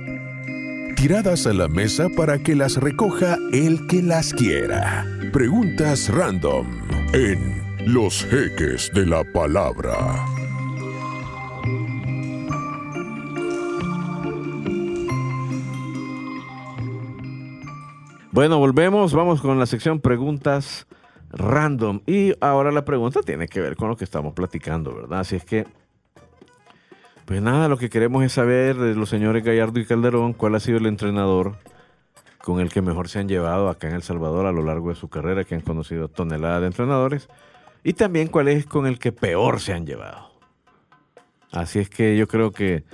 [0.96, 5.06] tiradas a la mesa para que las recoja el que las quiera.
[5.32, 6.66] Preguntas random
[7.12, 9.94] en Los Jeques de la Palabra.
[18.32, 20.88] Bueno, volvemos, vamos con la sección preguntas
[21.36, 22.00] random.
[22.06, 25.20] Y ahora la pregunta tiene que ver con lo que estamos platicando, ¿verdad?
[25.20, 25.66] Así es que,
[27.24, 30.60] pues nada, lo que queremos es saber de los señores Gallardo y Calderón cuál ha
[30.60, 31.56] sido el entrenador
[32.44, 34.96] con el que mejor se han llevado acá en El Salvador a lo largo de
[34.96, 37.28] su carrera, que han conocido toneladas de entrenadores,
[37.82, 40.30] y también cuál es con el que peor se han llevado.
[41.50, 42.84] Así es que yo creo que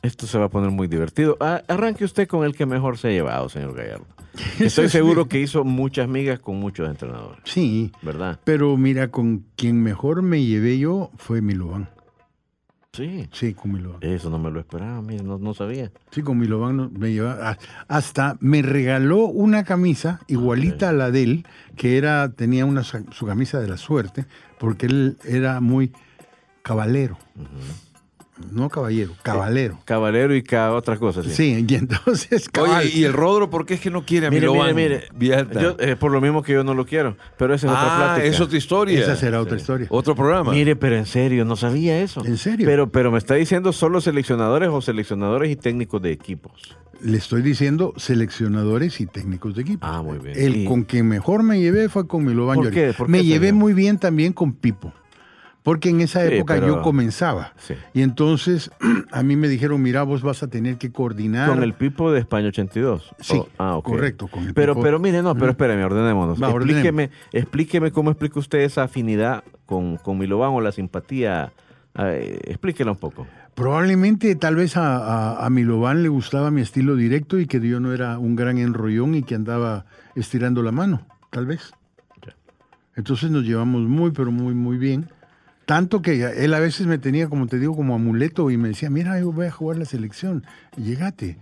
[0.00, 1.36] esto se va a poner muy divertido.
[1.40, 4.15] Arranque usted con el que mejor se ha llevado, señor Gallardo.
[4.60, 8.38] Estoy seguro que hizo muchas migas con muchos entrenadores, Sí, ¿verdad?
[8.44, 11.88] pero mira, con quien mejor me llevé yo fue Milovan.
[12.92, 13.28] Sí.
[13.30, 13.98] Sí, con Milovan.
[14.02, 15.92] Eso no me lo esperaba, no, no sabía.
[16.10, 17.58] Sí, con Milovan me llevaba.
[17.88, 21.46] Hasta me regaló una camisa igualita a la de él,
[21.76, 24.24] que era, tenía una, su camisa de la suerte,
[24.58, 25.92] porque él era muy
[26.62, 27.18] cabalero.
[28.52, 29.78] No caballero, cabalero.
[29.84, 31.22] Caballero y cada otra cosa.
[31.22, 31.30] Sí.
[31.30, 32.82] Sí, y entonces cabal.
[32.82, 35.54] Oye, ¿y el Rodro por qué es que no quiere a Mire, mire, Milovan mire.
[35.60, 37.96] Yo, eh, por lo mismo que yo no lo quiero, pero esa es otra ah,
[37.96, 38.26] plática.
[38.26, 39.00] es otra historia.
[39.00, 39.86] esa será otra historia.
[39.90, 40.52] Otro programa.
[40.52, 42.24] Mire, pero en serio, no sabía eso.
[42.24, 42.66] ¿En serio?
[42.66, 46.76] Pero, pero me está diciendo solo seleccionadores o seleccionadores y técnicos de equipos.
[47.00, 49.86] Le estoy diciendo seleccionadores y técnicos de equipo.
[49.86, 50.34] Ah, muy bien.
[50.36, 52.94] El Y- con quien mejor me llevé fue con Milovan ¿Por qué?
[52.96, 54.92] ¿Por Me qué, llevé muy bien también con Pipo.
[55.66, 57.52] Porque en esa Sí, época pero- yo comenzaba.
[57.56, 57.74] Sí.
[57.92, 58.70] Y entonces
[59.12, 61.48] a mí me dijeron, mira, vos vas a tener que coordinar.
[61.48, 63.12] Con el Pipo de España 82.
[63.18, 63.84] Sí, Oh, ah, ok.
[63.84, 64.84] correcto, con el pero, Pipo.
[64.84, 66.40] pero mire, no, pero espéreme, ordenémonos.
[66.40, 66.84] Va, ordenemos.
[66.86, 71.52] explíqueme, explíqueme cómo explica usted esa afinidad con, con Milovan o la simpatía.
[71.98, 73.26] Eh, explíquela un poco.
[73.56, 74.98] Probablemente tal vez a,
[75.40, 78.58] a, a Milovan le gustaba mi estilo directo y que yo no era un gran
[78.58, 81.72] enrollón y que andaba estirando la mano, tal vez.
[82.94, 85.10] Entonces nos llevamos muy, pero muy, muy bien.
[85.66, 88.88] Tanto que él a veces me tenía, como te digo, como amuleto y me decía,
[88.88, 90.44] mira, yo voy a jugar la selección,
[90.76, 91.38] llegate.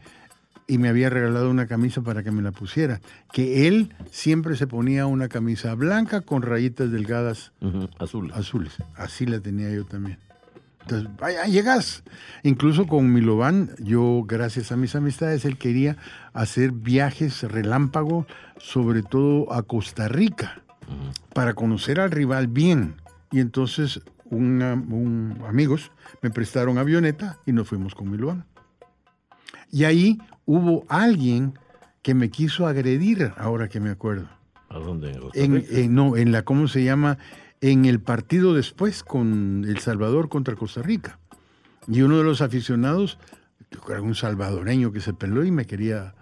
[0.66, 3.02] Y me había regalado una camisa para que me la pusiera.
[3.32, 7.52] Que él siempre se ponía una camisa blanca con rayitas delgadas
[7.98, 8.32] Azul.
[8.34, 8.72] azules.
[8.96, 10.18] Así la tenía yo también.
[10.80, 12.02] Entonces, vaya, llegas.
[12.42, 15.98] Incluso con Milovan, yo, gracias a mis amistades, él quería
[16.32, 20.62] hacer viajes relámpago, sobre todo a Costa Rica,
[21.34, 22.96] para conocer al rival bien.
[23.30, 24.00] Y entonces,
[24.34, 25.90] un, amigos
[26.22, 28.44] me prestaron avioneta y nos fuimos con Milovan.
[29.70, 31.58] Y ahí hubo alguien
[32.02, 34.28] que me quiso agredir, ahora que me acuerdo.
[34.68, 35.18] ¿A dónde?
[35.34, 37.18] ¿En en- no, en la, ¿cómo se llama?
[37.60, 41.18] En el partido después con El Salvador contra Costa Rica.
[41.88, 43.18] Y uno de los aficionados,
[43.88, 46.14] era un salvadoreño que se peló y me quería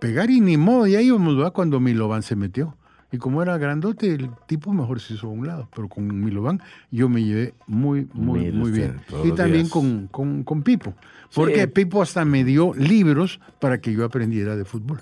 [0.00, 1.50] pegar y ni modo, ya íbamos, ¿va?
[1.52, 2.76] Cuando Milovan se metió.
[3.14, 5.68] Y como era grandote, el tipo mejor se hizo a un lado.
[5.72, 9.02] Pero con Milovan yo me llevé muy, muy, muy usted, bien.
[9.22, 10.94] Y también con, con, con Pipo.
[11.32, 11.66] Porque Sí.
[11.68, 15.00] Pipo hasta me dio libros para que yo aprendiera de fútbol.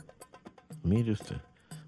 [0.82, 1.36] Mire usted.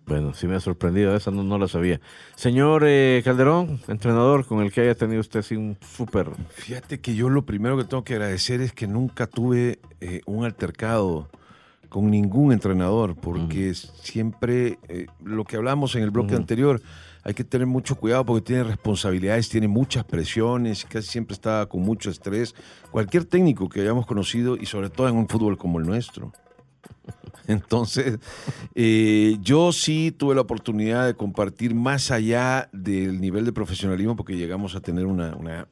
[0.06, 2.00] Bueno, sí me ha sorprendido, esa no, no la sabía.
[2.36, 6.30] Señor eh, Calderón, entrenador con el que haya tenido usted así un súper...
[6.48, 10.46] Fíjate que yo lo primero que tengo que agradecer es que nunca tuve eh, un
[10.46, 11.28] altercado
[11.94, 16.82] con ningún entrenador, porque siempre eh, lo que hablamos en el bloque anterior,
[17.22, 21.82] hay que tener mucho cuidado porque tiene responsabilidades, tiene muchas presiones, casi siempre está con
[21.82, 22.56] mucho estrés.
[22.90, 26.32] Cualquier técnico que hayamos conocido y sobre todo en un fútbol como el nuestro.
[27.46, 28.18] Entonces,
[28.74, 34.36] eh, yo sí tuve la oportunidad de compartir más allá del nivel de profesionalismo, porque
[34.36, 35.68] llegamos a tener una, una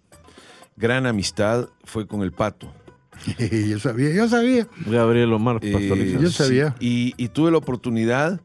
[0.76, 2.72] gran amistad, fue con el Pato.
[3.68, 4.66] yo sabía, yo sabía.
[4.86, 6.18] Gabriel Omar Eh.
[6.20, 6.74] Yo sabía.
[6.80, 8.40] Y, y tuve la oportunidad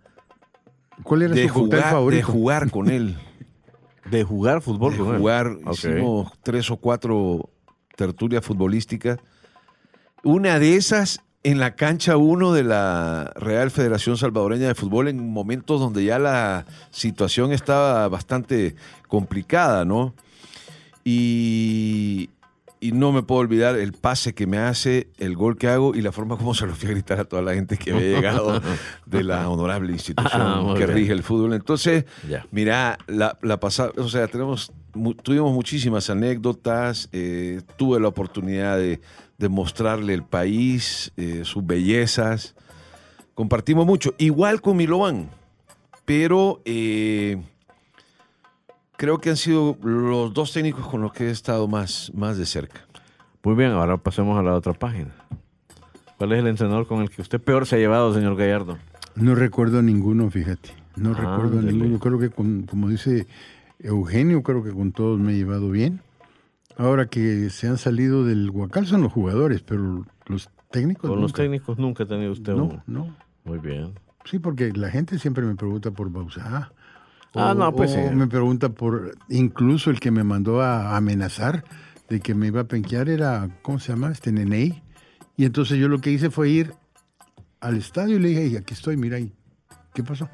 [1.03, 2.27] ¿Cuál era de su jugar, de favorito?
[2.27, 3.17] jugar con él.
[4.09, 5.17] de jugar fútbol de con él.
[5.17, 7.49] jugar, hicimos tres o cuatro
[7.95, 9.19] tertulias futbolísticas.
[10.23, 15.29] Una de esas en la cancha 1 de la Real Federación Salvadoreña de Fútbol en
[15.29, 18.75] momentos donde ya la situación estaba bastante
[19.07, 20.13] complicada, ¿no?
[21.05, 22.29] Y,
[22.79, 26.01] y no me puedo olvidar el pase que me hace, el gol que hago y
[26.01, 28.61] la forma como se lo fui a gritar a toda la gente que había llegado
[29.05, 30.95] de la honorable institución Ah, que bien.
[30.97, 31.53] rige el fútbol.
[31.53, 32.45] Entonces, Ya.
[32.51, 38.77] Mira, la, la pasada, o sea, tenemos, mu- tuvimos muchísimas anécdotas, eh, tuve la oportunidad
[38.77, 39.01] de,
[39.39, 42.53] de mostrarle el país, eh, sus bellezas,
[43.33, 45.29] compartimos mucho, igual con Milovan,
[46.05, 47.37] pero eh,
[48.97, 52.45] creo que han sido los dos técnicos con los que he estado más, más de
[52.45, 52.81] cerca.
[53.43, 55.11] Muy bien, ahora pasemos a la otra página.
[56.17, 58.77] ¿Cuál es el entrenador con el que usted peor se ha llevado, señor Gallardo?
[59.15, 60.71] No recuerdo ninguno, fíjate.
[60.95, 61.99] No Ah, recuerdo ninguno.
[61.99, 63.27] Creo que, con- como dice
[63.79, 66.01] Eugenio, creo que con todos me he llevado bien.
[66.75, 71.31] Ahora que se han salido del Huacal son los jugadores, pero los técnicos Con los
[71.31, 71.43] nunca.
[71.43, 72.81] técnicos nunca ha tenido usted No, un...
[72.87, 73.15] no.
[73.45, 73.93] Muy bien.
[74.25, 76.71] Sí, porque la gente siempre me pregunta por Bausá.
[77.33, 78.15] Ah, no, pues o sí.
[78.15, 81.63] me pregunta por, incluso el que me mandó a amenazar
[82.09, 84.11] de que me iba a penquear era, ¿cómo se llama?
[84.11, 84.81] Este Neney.
[85.35, 86.73] Y entonces yo lo que hice fue ir
[87.59, 89.31] al estadio y le dije, "Ey, aquí estoy, mira ahí.
[89.93, 90.29] ¿Qué pasó?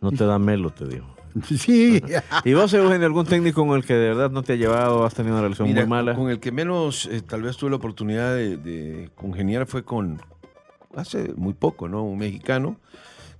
[0.00, 1.14] No te da melo, te digo.
[1.42, 2.00] Sí.
[2.44, 5.14] ¿Y vos, Eugenio, algún técnico con el que de verdad no te ha llevado, has
[5.14, 6.14] tenido una relación Mira, muy mala?
[6.14, 10.22] Con el que menos eh, tal vez tuve la oportunidad de, de congeniar fue con,
[10.94, 12.04] hace muy poco, ¿no?
[12.04, 12.78] Un mexicano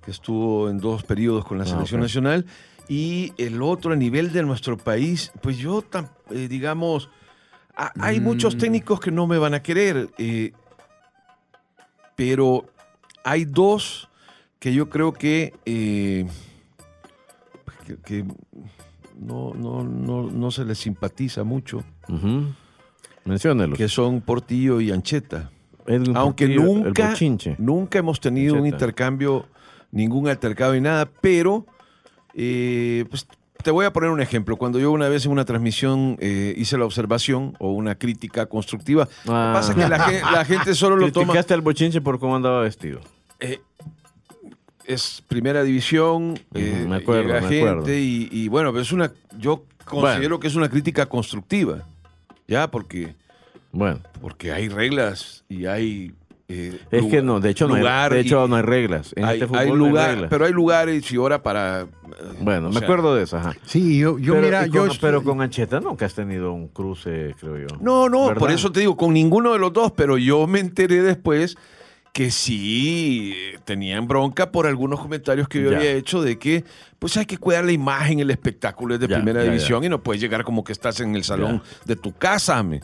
[0.05, 2.45] que estuvo en dos periodos con la Ah, selección nacional.
[2.89, 5.83] Y el otro a nivel de nuestro país, pues yo,
[6.31, 7.09] eh, digamos,
[7.77, 8.59] ha- hay muchos Mm.
[8.59, 10.53] técnicos que no me van a querer, eh,
[12.17, 12.67] pero
[13.25, 14.09] hay dos
[14.59, 16.27] que yo creo que, eh,
[17.87, 18.25] que, que
[19.19, 22.53] no, no, no, no se les simpatiza mucho Ujú.
[23.25, 23.77] Menciónelos.
[23.79, 25.51] que son Portillo y Ancheta.
[26.15, 27.15] Aunque Portillo, nunca,
[27.59, 29.47] nunca hemos tenido un intercambio,
[29.95, 31.65] ningún altercado y nada, pero
[32.35, 33.27] eh, pues,
[33.63, 34.57] te voy a poner un ejemplo.
[34.57, 39.09] Cuando yo una vez en una transmisión eh, hice la observación o una crítica constructiva,
[39.25, 39.53] lo que Ah.
[39.55, 41.27] pasa que la, gen- la gente solo lo toma...
[41.29, 43.01] Criticaste al bochinche por cómo andaba vestido.
[43.41, 43.61] eh,
[44.87, 47.91] es primera división, eh, me acuerdo, llega me gente acuerdo.
[47.95, 51.85] y, y bueno, pero es una, yo considero que es una crítica constructiva,
[52.47, 53.15] ya, porque
[53.73, 56.13] Bueno, porque hay reglas y hay
[56.49, 58.63] eh, es lu- que no, de hecho, no hay, lugar de hecho y no hay
[58.63, 59.13] reglas.
[59.17, 60.31] En hay, este hay fútbol no hay lugar, reglas.
[60.31, 61.87] pero hay lugares y hora para eh,
[62.41, 63.55] bueno, me sea, acuerdo de eso, ajá.
[63.65, 67.35] Sí, yo, yo pero, mira, yo con, pero con Ancheta nunca has tenido un cruce,
[67.41, 67.67] creo yo.
[67.81, 68.39] No, no, ¿Verdad?
[68.41, 71.57] por eso te digo, con ninguno de los dos, pero yo me enteré después
[72.13, 75.79] que sí eh, tenían bronca por algunos comentarios que yo Ya.
[75.79, 76.63] había hecho de que
[77.01, 79.89] pues hay que cuidar la imagen, el espectáculo es de Ya, primera ya, división y
[79.89, 81.79] no puedes llegar como que estás en el salón Ya.
[81.87, 82.63] de tu casa.
[82.63, 82.81] me.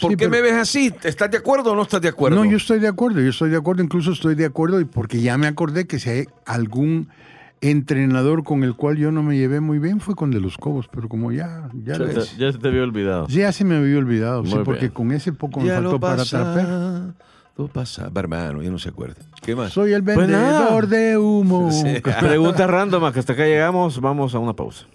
[0.00, 0.92] ¿Por Sí, qué pero- me ves así?
[1.04, 2.36] ¿Estás de acuerdo o no estás de acuerdo?
[2.44, 5.20] No, yo estoy de acuerdo, yo estoy de acuerdo, incluso estoy de acuerdo y porque
[5.20, 7.08] ya me acordé que si hay algún
[7.60, 10.88] entrenador con el cual yo no me llevé muy bien fue con de los Cobos,
[10.92, 13.26] pero como ya ya, les- te- ya se te había olvidado.
[13.28, 17.14] ya se me había olvidado, sí, porque con ese poco me Ya faltó para trapear.
[17.56, 18.10] Lo pasa.
[18.14, 19.16] Hermano, ya no se acuerda.
[19.42, 19.72] ¿Qué más?
[19.74, 21.70] Soy el Pues vendedor de humo.
[21.70, 22.00] Sí.
[22.20, 24.86] Pregunta random, que hasta acá llegamos, vamos a una pausa.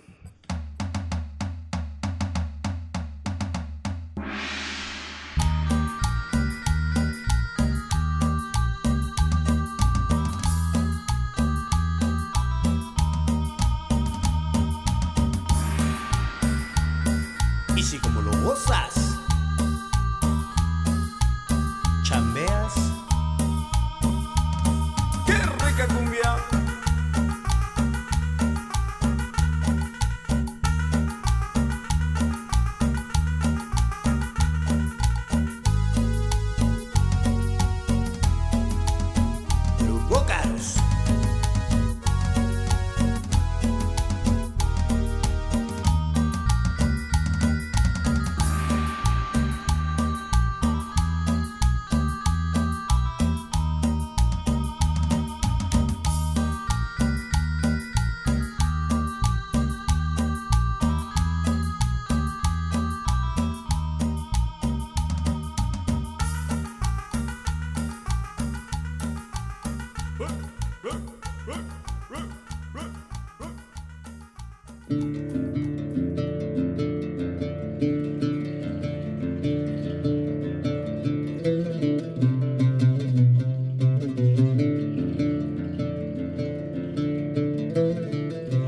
[18.48, 18.97] Si como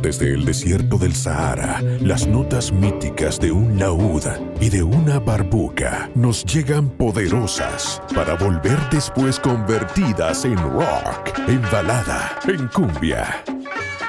[0.09, 4.23] Desde el desierto del Sahara, las notas míticas de un laúd
[4.59, 12.39] y de una barbuca nos llegan poderosas para volver después convertidas en rock, en balada,
[12.47, 13.43] en cumbia.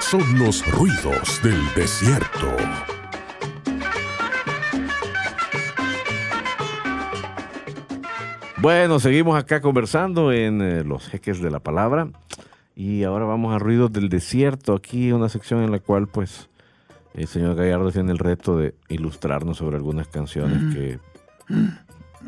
[0.01, 2.57] Son los ruidos del desierto.
[8.57, 12.09] Bueno, seguimos acá conversando en eh, Los Jeques de la Palabra.
[12.83, 14.73] Y ahora vamos a Ruidos del Desierto.
[14.73, 16.49] Aquí una sección en la cual, pues,
[17.13, 20.99] el señor Gallardo tiene el reto de ilustrarnos sobre algunas canciones que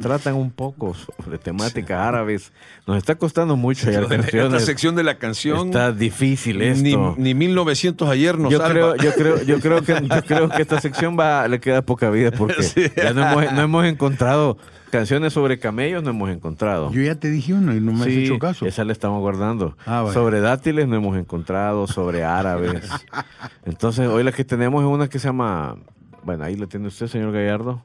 [0.01, 2.53] tratan un poco sobre temáticas árabes.
[2.87, 4.65] Nos está costando mucho hallar Esta canciones.
[4.65, 5.67] sección de la canción.
[5.69, 7.15] Está difícil esto.
[7.19, 8.95] Ni, ni 1900 ayer nos yo salva.
[8.95, 12.11] creo, yo creo, yo creo que yo creo que esta sección va le queda poca
[12.11, 12.83] vida porque Sí.
[12.97, 14.57] ya no hemos, no hemos encontrado
[14.91, 16.93] canciones sobre camellos, no hemos encontrado.
[16.93, 18.67] Yo ya te dije uno y no me has Sí, hecho caso.
[18.67, 19.77] esa la estamos guardando.
[19.87, 20.07] Ah.
[20.13, 22.91] Sobre dátiles no hemos encontrado, sobre árabes.
[23.65, 25.77] Entonces, hoy la que tenemos es una que se llama,
[26.25, 27.83] bueno, ahí la tiene usted, señor Gallardo,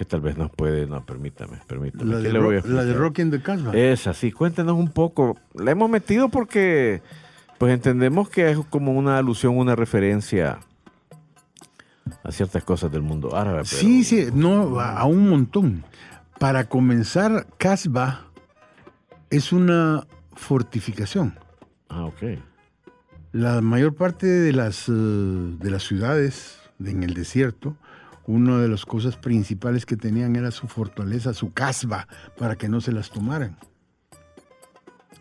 [0.00, 2.10] que tal vez nos puede, no, permítame, permítame.
[2.10, 2.94] La de, Ro- la de.
[2.94, 3.76] Rock in the Casbah.
[3.76, 5.36] Esa, sí, cuéntenos un poco.
[5.52, 7.02] La hemos metido porque,
[7.58, 10.60] pues entendemos que es como una alusión, una referencia
[12.24, 13.58] a ciertas cosas del mundo árabe.
[13.58, 15.84] pero- Sí, sí, no, a a un montón.
[16.38, 18.22] Para comenzar, Casbah
[19.28, 21.38] es una fortificación.
[21.90, 22.38] Ah, ok.
[23.32, 27.76] La mayor parte de las, eh, de las ciudades en el desierto,
[28.30, 32.06] una de las cosas principales que tenían era su fortaleza, su casba,
[32.38, 33.56] para que no se las tomaran.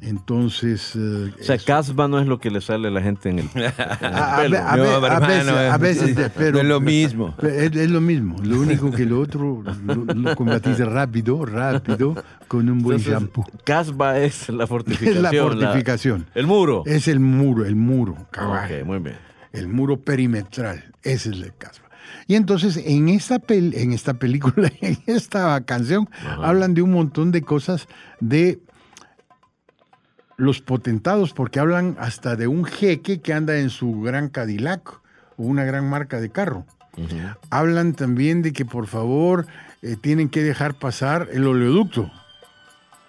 [0.01, 3.30] Entonces, eh, O sea, eso- casba no es lo que le sale a la gente
[3.32, 3.66] en el, en el
[4.16, 4.57] a, pelo.
[4.78, 7.36] No, veces, a veces, sí, pero no es lo mismo.
[7.43, 8.38] Es, es lo mismo.
[8.41, 12.16] Lo único que lo otro lo, lo combatís rápido, rápido,
[12.47, 13.45] con un buen Entonces, shampoo.
[13.66, 15.22] Casba es la Es fortificación.
[15.24, 16.26] la fortificación.
[16.34, 16.84] el muro.
[16.86, 18.72] Es el muro, el muro, cabal.
[18.82, 19.18] Ok, muy bien.
[19.51, 20.93] El muro perimetral.
[21.03, 21.88] Ese es el casba.
[22.28, 26.10] Y entonces en esta, pel- en esta película, en esta canción,
[26.41, 27.88] hablan de un montón de cosas
[28.20, 28.60] de
[30.38, 34.89] los potentados, porque hablan hasta de un jeque que anda en su gran Cadillac
[35.38, 36.66] o una gran marca de carro.
[37.49, 39.47] Hablan también de que por favor
[39.82, 42.12] eh, tienen que dejar pasar el oleoducto.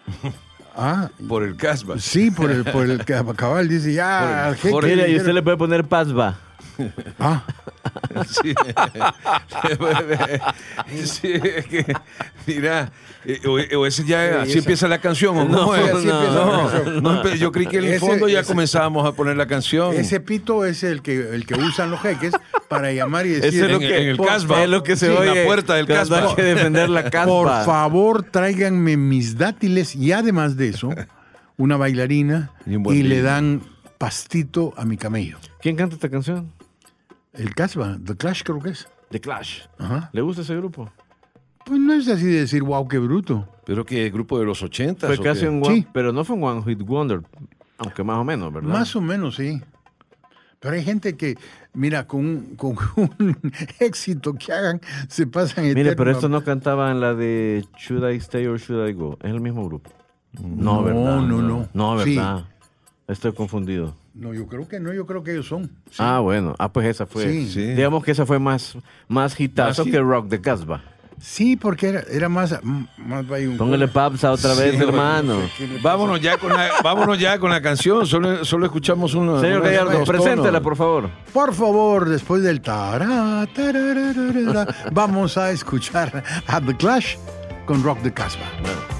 [0.82, 1.98] Ah, Por el Casbah.
[1.98, 4.74] sí, por el, por el que cabal dice ya al jeque.
[4.86, 6.38] Mira, y le usted le puede poner pasba.
[7.18, 7.44] Ah,
[8.28, 8.54] Sí.
[11.04, 11.94] Sí, es que,
[12.46, 12.90] mira,
[13.24, 15.94] eh, o, o ese ya, así esa- empieza la canción, ¿o No, cómo es?
[15.94, 17.02] así la no, canción.
[17.02, 19.94] no, yo creí que en el Ese- fondo ya ese- comenzábamos a poner la canción.
[19.94, 22.32] ese pito es el que, el que usan los jeques
[22.68, 24.62] para llamar y Ese decir, es lo en- que, en el por- Casbah.
[24.64, 26.28] es lo que se Sí, en la puerta del Casbah.
[26.30, 27.26] hay que defender la casba.
[27.26, 30.90] por favor tráiganme mis dátiles y además de eso,
[31.56, 33.62] una bailarina Y un buen y le dan
[33.98, 35.38] pastito a mi camello.
[35.60, 36.50] ¿Quién canta esta canción?
[37.32, 38.88] El Casbah, The Clash creo que es.
[39.10, 39.62] The Clash.
[39.78, 40.10] Ajá.
[40.12, 40.90] ¿Le gusta ese grupo?
[41.64, 43.46] Pues no es así de decir, wow, qué bruto.
[43.64, 45.86] Pero que grupo de los 80 Fue casi un one, Sí.
[45.92, 47.20] pero no fue un One Hit Wonder,
[47.78, 48.68] aunque más o menos, ¿verdad?
[48.70, 49.60] Más o menos, sí.
[50.58, 51.36] Pero hay gente que,
[51.72, 52.76] mira, con, un- con
[53.18, 53.36] un
[53.78, 58.10] éxito que hagan, se pasan Mire, eterno pero esto no cantaba en la de Should
[58.10, 59.18] I Stay or Should I Go.
[59.22, 59.90] Es el mismo grupo.
[60.40, 61.20] No, No, ¿verdad?
[61.22, 61.68] no, no.
[61.72, 62.16] No, Sí.
[62.16, 62.44] ¿verdad?
[63.08, 63.96] Estoy confundido.
[64.20, 65.64] No, yo creo que no, yo creo que ellos son.
[65.90, 65.96] Sí.
[65.98, 66.54] Ah, bueno.
[66.58, 67.24] Ah, pues esa fue.
[67.24, 67.48] Sí.
[67.48, 67.66] Sí.
[67.72, 68.76] Digamos que esa fue más,
[69.08, 70.82] más hitazo que Rock de Casbah.
[71.18, 72.58] Sí, porque era, era más,
[72.98, 73.24] más
[73.58, 75.38] Póngale pausa otra vez, Sí, hermano.
[75.82, 78.06] Vámonos ya con la, vámonos ya con la canción.
[78.06, 79.40] Solo, solo escuchamos una.
[79.40, 80.62] Señor Gallardo, preséntela, tonos.
[80.62, 81.10] por favor.
[81.32, 83.46] Por favor, después del tará,
[84.92, 87.16] vamos a escuchar a The Clash
[87.64, 88.50] con Rock the Casbah.
[88.62, 88.99] By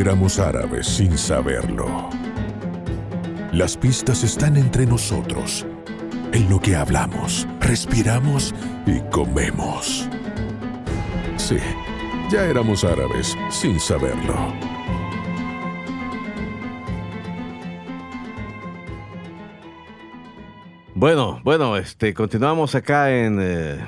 [0.00, 2.10] éramos árabes sin saberlo.
[3.52, 5.66] Las pistas están entre nosotros,
[6.32, 8.54] en lo que hablamos, respiramos
[8.86, 10.08] y comemos.
[11.36, 11.56] Sí,
[12.30, 14.36] ya éramos árabes sin saberlo.
[20.94, 23.86] Bueno, bueno, este, continuamos acá en, eh,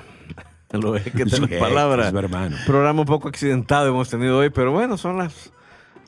[0.72, 2.12] en los ejes de Los la Jeques, palabra.
[2.12, 2.56] mi hermano.
[2.66, 5.52] Programa un poco accidentado hemos tenido hoy, pero bueno, son las.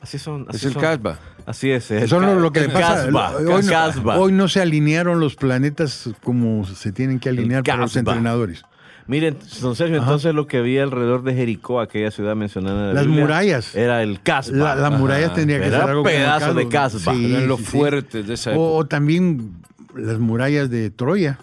[0.01, 0.45] Así son.
[0.49, 0.81] Así Es el son.
[0.81, 1.19] Casbah.
[1.45, 1.91] Así es.
[1.91, 3.05] el Eso es lo, lo que le pasa.
[3.05, 7.63] Casbah, hoy, el no, hoy no se alinearon los planetas como se tienen que alinear
[7.63, 8.63] para los entrenadores.
[9.07, 12.93] Miren, don Sergio, entonces lo que había alrededor de Jericó, aquella ciudad mencionada en la
[12.93, 13.75] Las Biblia, murallas.
[13.75, 14.57] Era el Casbah.
[14.57, 15.35] La, la muralla Ajá.
[15.35, 17.13] tendría que Era ser algo como pedazo acá, de Casbah.
[17.13, 17.71] sí, Eran los sí, sí.
[17.77, 18.63] fuertes de esa época.
[18.65, 19.53] o también
[19.95, 21.39] las murallas de Troya.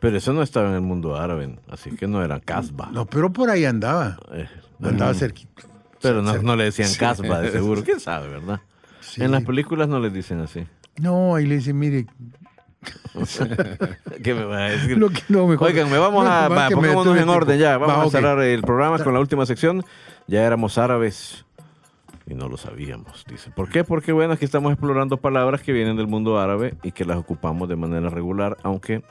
[0.00, 2.90] Pero eso no estaba en el mundo árabe, así que no era Casbah.
[2.92, 4.18] No, pero por ahí andaba.
[4.32, 4.46] Eh,
[4.82, 5.62] Andaba mm, cerquita.
[6.04, 7.82] Pero no, no le decían Casbah, de seguro.
[7.84, 8.60] ¿Quién sabe, verdad?
[9.16, 10.64] En las películas no les dicen así.
[10.98, 12.06] No, ahí le dice, mire,
[14.22, 14.98] ¿Qué me va a decir?
[14.98, 16.48] Lo que- no, mejor- Oigan, me vamos no, a.
[16.48, 17.78] va, pongámonos en orden ya.
[17.78, 19.84] Vamos Va, a cerrar el programa con la última sección.
[20.26, 21.44] Ya éramos árabes
[22.26, 23.50] y no lo sabíamos, dice.
[23.50, 23.84] ¿Por qué?
[23.84, 27.68] Porque, bueno, aquí estamos explorando palabras que vienen del mundo árabe y que las ocupamos
[27.68, 29.02] de manera regular, aunque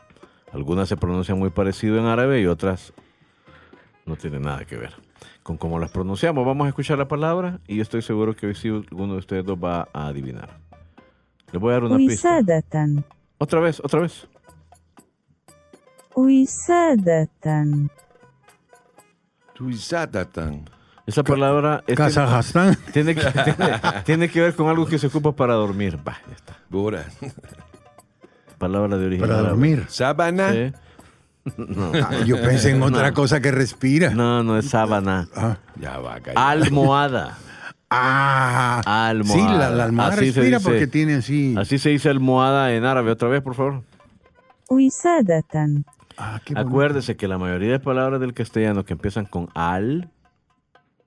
[0.51, 2.93] algunas se pronuncian muy parecido en árabe y otras
[4.05, 4.93] no tienen nada que ver
[5.43, 6.45] con cómo las pronunciamos.
[6.45, 9.45] Vamos a escuchar la palabra y yo estoy seguro que hoy sí alguno de ustedes
[9.45, 10.57] dos va a adivinar.
[11.51, 12.39] Les voy a dar una pista.
[13.37, 14.27] Otra vez, otra vez.
[19.59, 20.69] Uysadatan.
[21.05, 21.97] Esa palabra es
[22.93, 25.99] Tiene, tiene, tiene, que ver con algo que se ocupa para dormir.
[26.07, 26.57] Va, ya está.
[26.69, 27.05] Bura.
[28.57, 29.27] Palabra de origen.
[29.27, 29.85] Para dormir.
[29.89, 30.53] Sábana.
[30.53, 30.73] Sí.
[32.25, 34.11] Yo pensé en otra cosa que respira.
[34.11, 35.27] No, no es sábana.
[35.35, 35.57] Ah.
[35.79, 36.19] Ya va.
[36.35, 37.37] Almohada.
[37.89, 39.33] Ah, almohada.
[39.53, 41.55] Sí, la, la almohada así respira dice, porque tiene así.
[41.57, 43.11] Así se dice almohada en árabe.
[43.11, 43.83] Otra vez, por favor.
[44.69, 45.85] Uisadatan.
[46.17, 50.09] Ah, Acuérdese que la mayoría de palabras del castellano que empiezan con al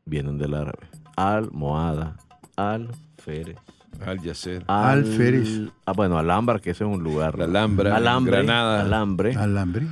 [0.05, 0.87] vienen del árabe.
[1.17, 2.17] Almohada,
[2.57, 3.57] alférez.
[4.05, 4.65] Al Yacer.
[4.69, 7.39] Al, Ah, bueno, Alhambra, que ese es un lugar.
[7.39, 7.97] La Alhambra.
[7.97, 8.83] Alambre, Granada.
[8.83, 9.35] Alambre.
[9.35, 9.87] Alambre.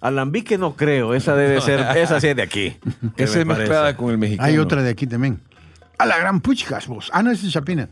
[0.00, 2.76] Alambique no creo, esa debe ser, esa sí es de aquí.
[3.16, 3.96] ¿Qué Esa me es mezclada parece?
[3.98, 4.46] con el mexicano.
[4.48, 5.40] Hay otra de aquí también.
[5.98, 7.10] A la gran puchicas, vos.
[7.12, 7.88] Ah, no, es Chapina.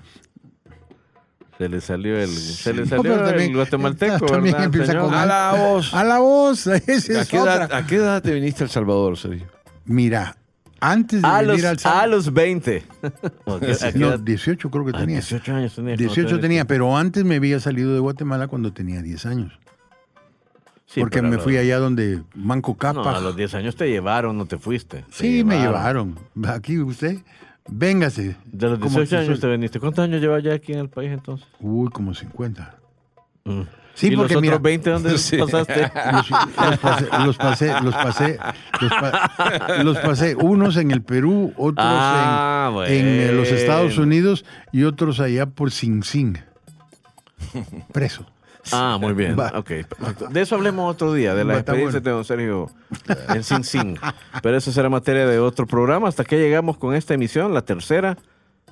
[1.59, 5.05] Se le salió el, se le No, salió el también- guatemalteco, también ¿verdad, empieza señor?
[5.07, 5.93] con A la voz.
[5.93, 6.67] A la voz.
[6.87, 7.77] Esa ¿A es qué, edad, otra.
[7.79, 9.47] ¿A qué edad te viniste a El Salvador, Sergio?
[9.85, 10.37] Mira,
[10.81, 12.09] antes de A los, venir al a Salvador.
[12.11, 12.85] los 20.
[13.03, 14.21] ¿A a qué No, edad?
[14.21, 15.17] 18 creo que Ah, tenía.
[15.17, 15.97] 18 años tenía.
[15.97, 19.59] cuando 18 te tenía, pero antes me había salido de Guatemala cuando tenía 10 años.
[20.91, 23.03] Sí, porque me fui allá donde Manco Capa.
[23.03, 25.03] No, a los 10 años te llevaron, no te fuiste.
[25.03, 26.19] Te sí, me llevaron.
[26.47, 27.19] Aquí usted,
[27.69, 28.37] véngase.
[28.47, 29.81] De los Como 18 que años soy- te viniste.
[29.81, 31.47] ¿Cuántos años llevas ya aquí en el país entonces?
[31.61, 32.75] Uy, como 50.
[33.45, 33.61] Mm.
[33.93, 35.37] Sí, ¿Y porque los mira, otros 20 dónde Sí.
[35.37, 35.93] pasaste?
[36.13, 38.39] los, los pasé, los pasé, los pasé,
[38.81, 43.99] los, pa- los pasé, unos en el Perú, otros Ah, en, en, eh, los Estados.
[43.99, 46.39] Unidos y otros allá por Sing Sing.
[47.93, 48.25] Preso.
[48.73, 49.39] Ah, muy bien.
[49.39, 49.53] Va.
[49.55, 50.29] Ok, perfecto.
[50.29, 52.71] De eso hablemos otro día, de la Va, está experiencia de don Sergio
[53.29, 53.99] en Sin Sin.
[54.43, 56.09] Pero eso será materia de otro programa.
[56.09, 58.17] Hasta que llegamos con esta emisión, la tercera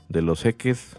[0.09, 0.97] de los jeques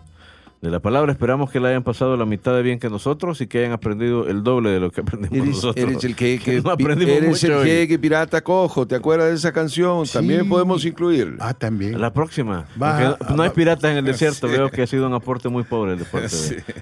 [0.62, 1.12] de la palabra.
[1.12, 4.28] Esperamos que la hayan pasado la mitad de bien que nosotros y que hayan aprendido
[4.28, 5.86] el doble de lo que aprendimos Eres, nosotros.
[5.92, 8.88] eres el que, que- no aprendimos eres el jeque pirata cojo.
[8.88, 10.06] ¿Te acuerdas de esa canción?
[10.12, 11.38] También podemos incluir.
[11.40, 12.00] Ah, también.
[12.02, 12.66] La próxima.
[12.82, 13.54] Va, no hay va.
[13.54, 14.48] piratas en el desierto.
[14.48, 16.28] Veo que ha sido un aporte muy pobre el deporte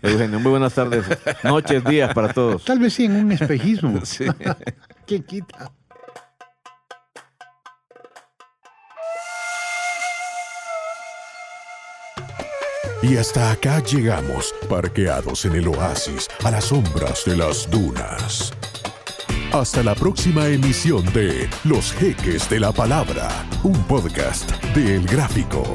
[0.02, 0.40] de Eugenio.
[0.40, 1.04] Muy buenas tardes,
[1.44, 2.64] noches, días para todos.
[2.66, 4.00] Tal vez sí en un espejismo.
[4.06, 4.26] Sí.
[5.06, 5.72] ¿Qué quita?
[13.08, 18.52] Y hasta acá llegamos, parqueados en el oasis, a las sombras de las dunas.
[19.54, 23.30] Hasta la próxima emisión de Los Jeques de la Palabra,
[23.62, 25.72] un podcast de El Gráfico.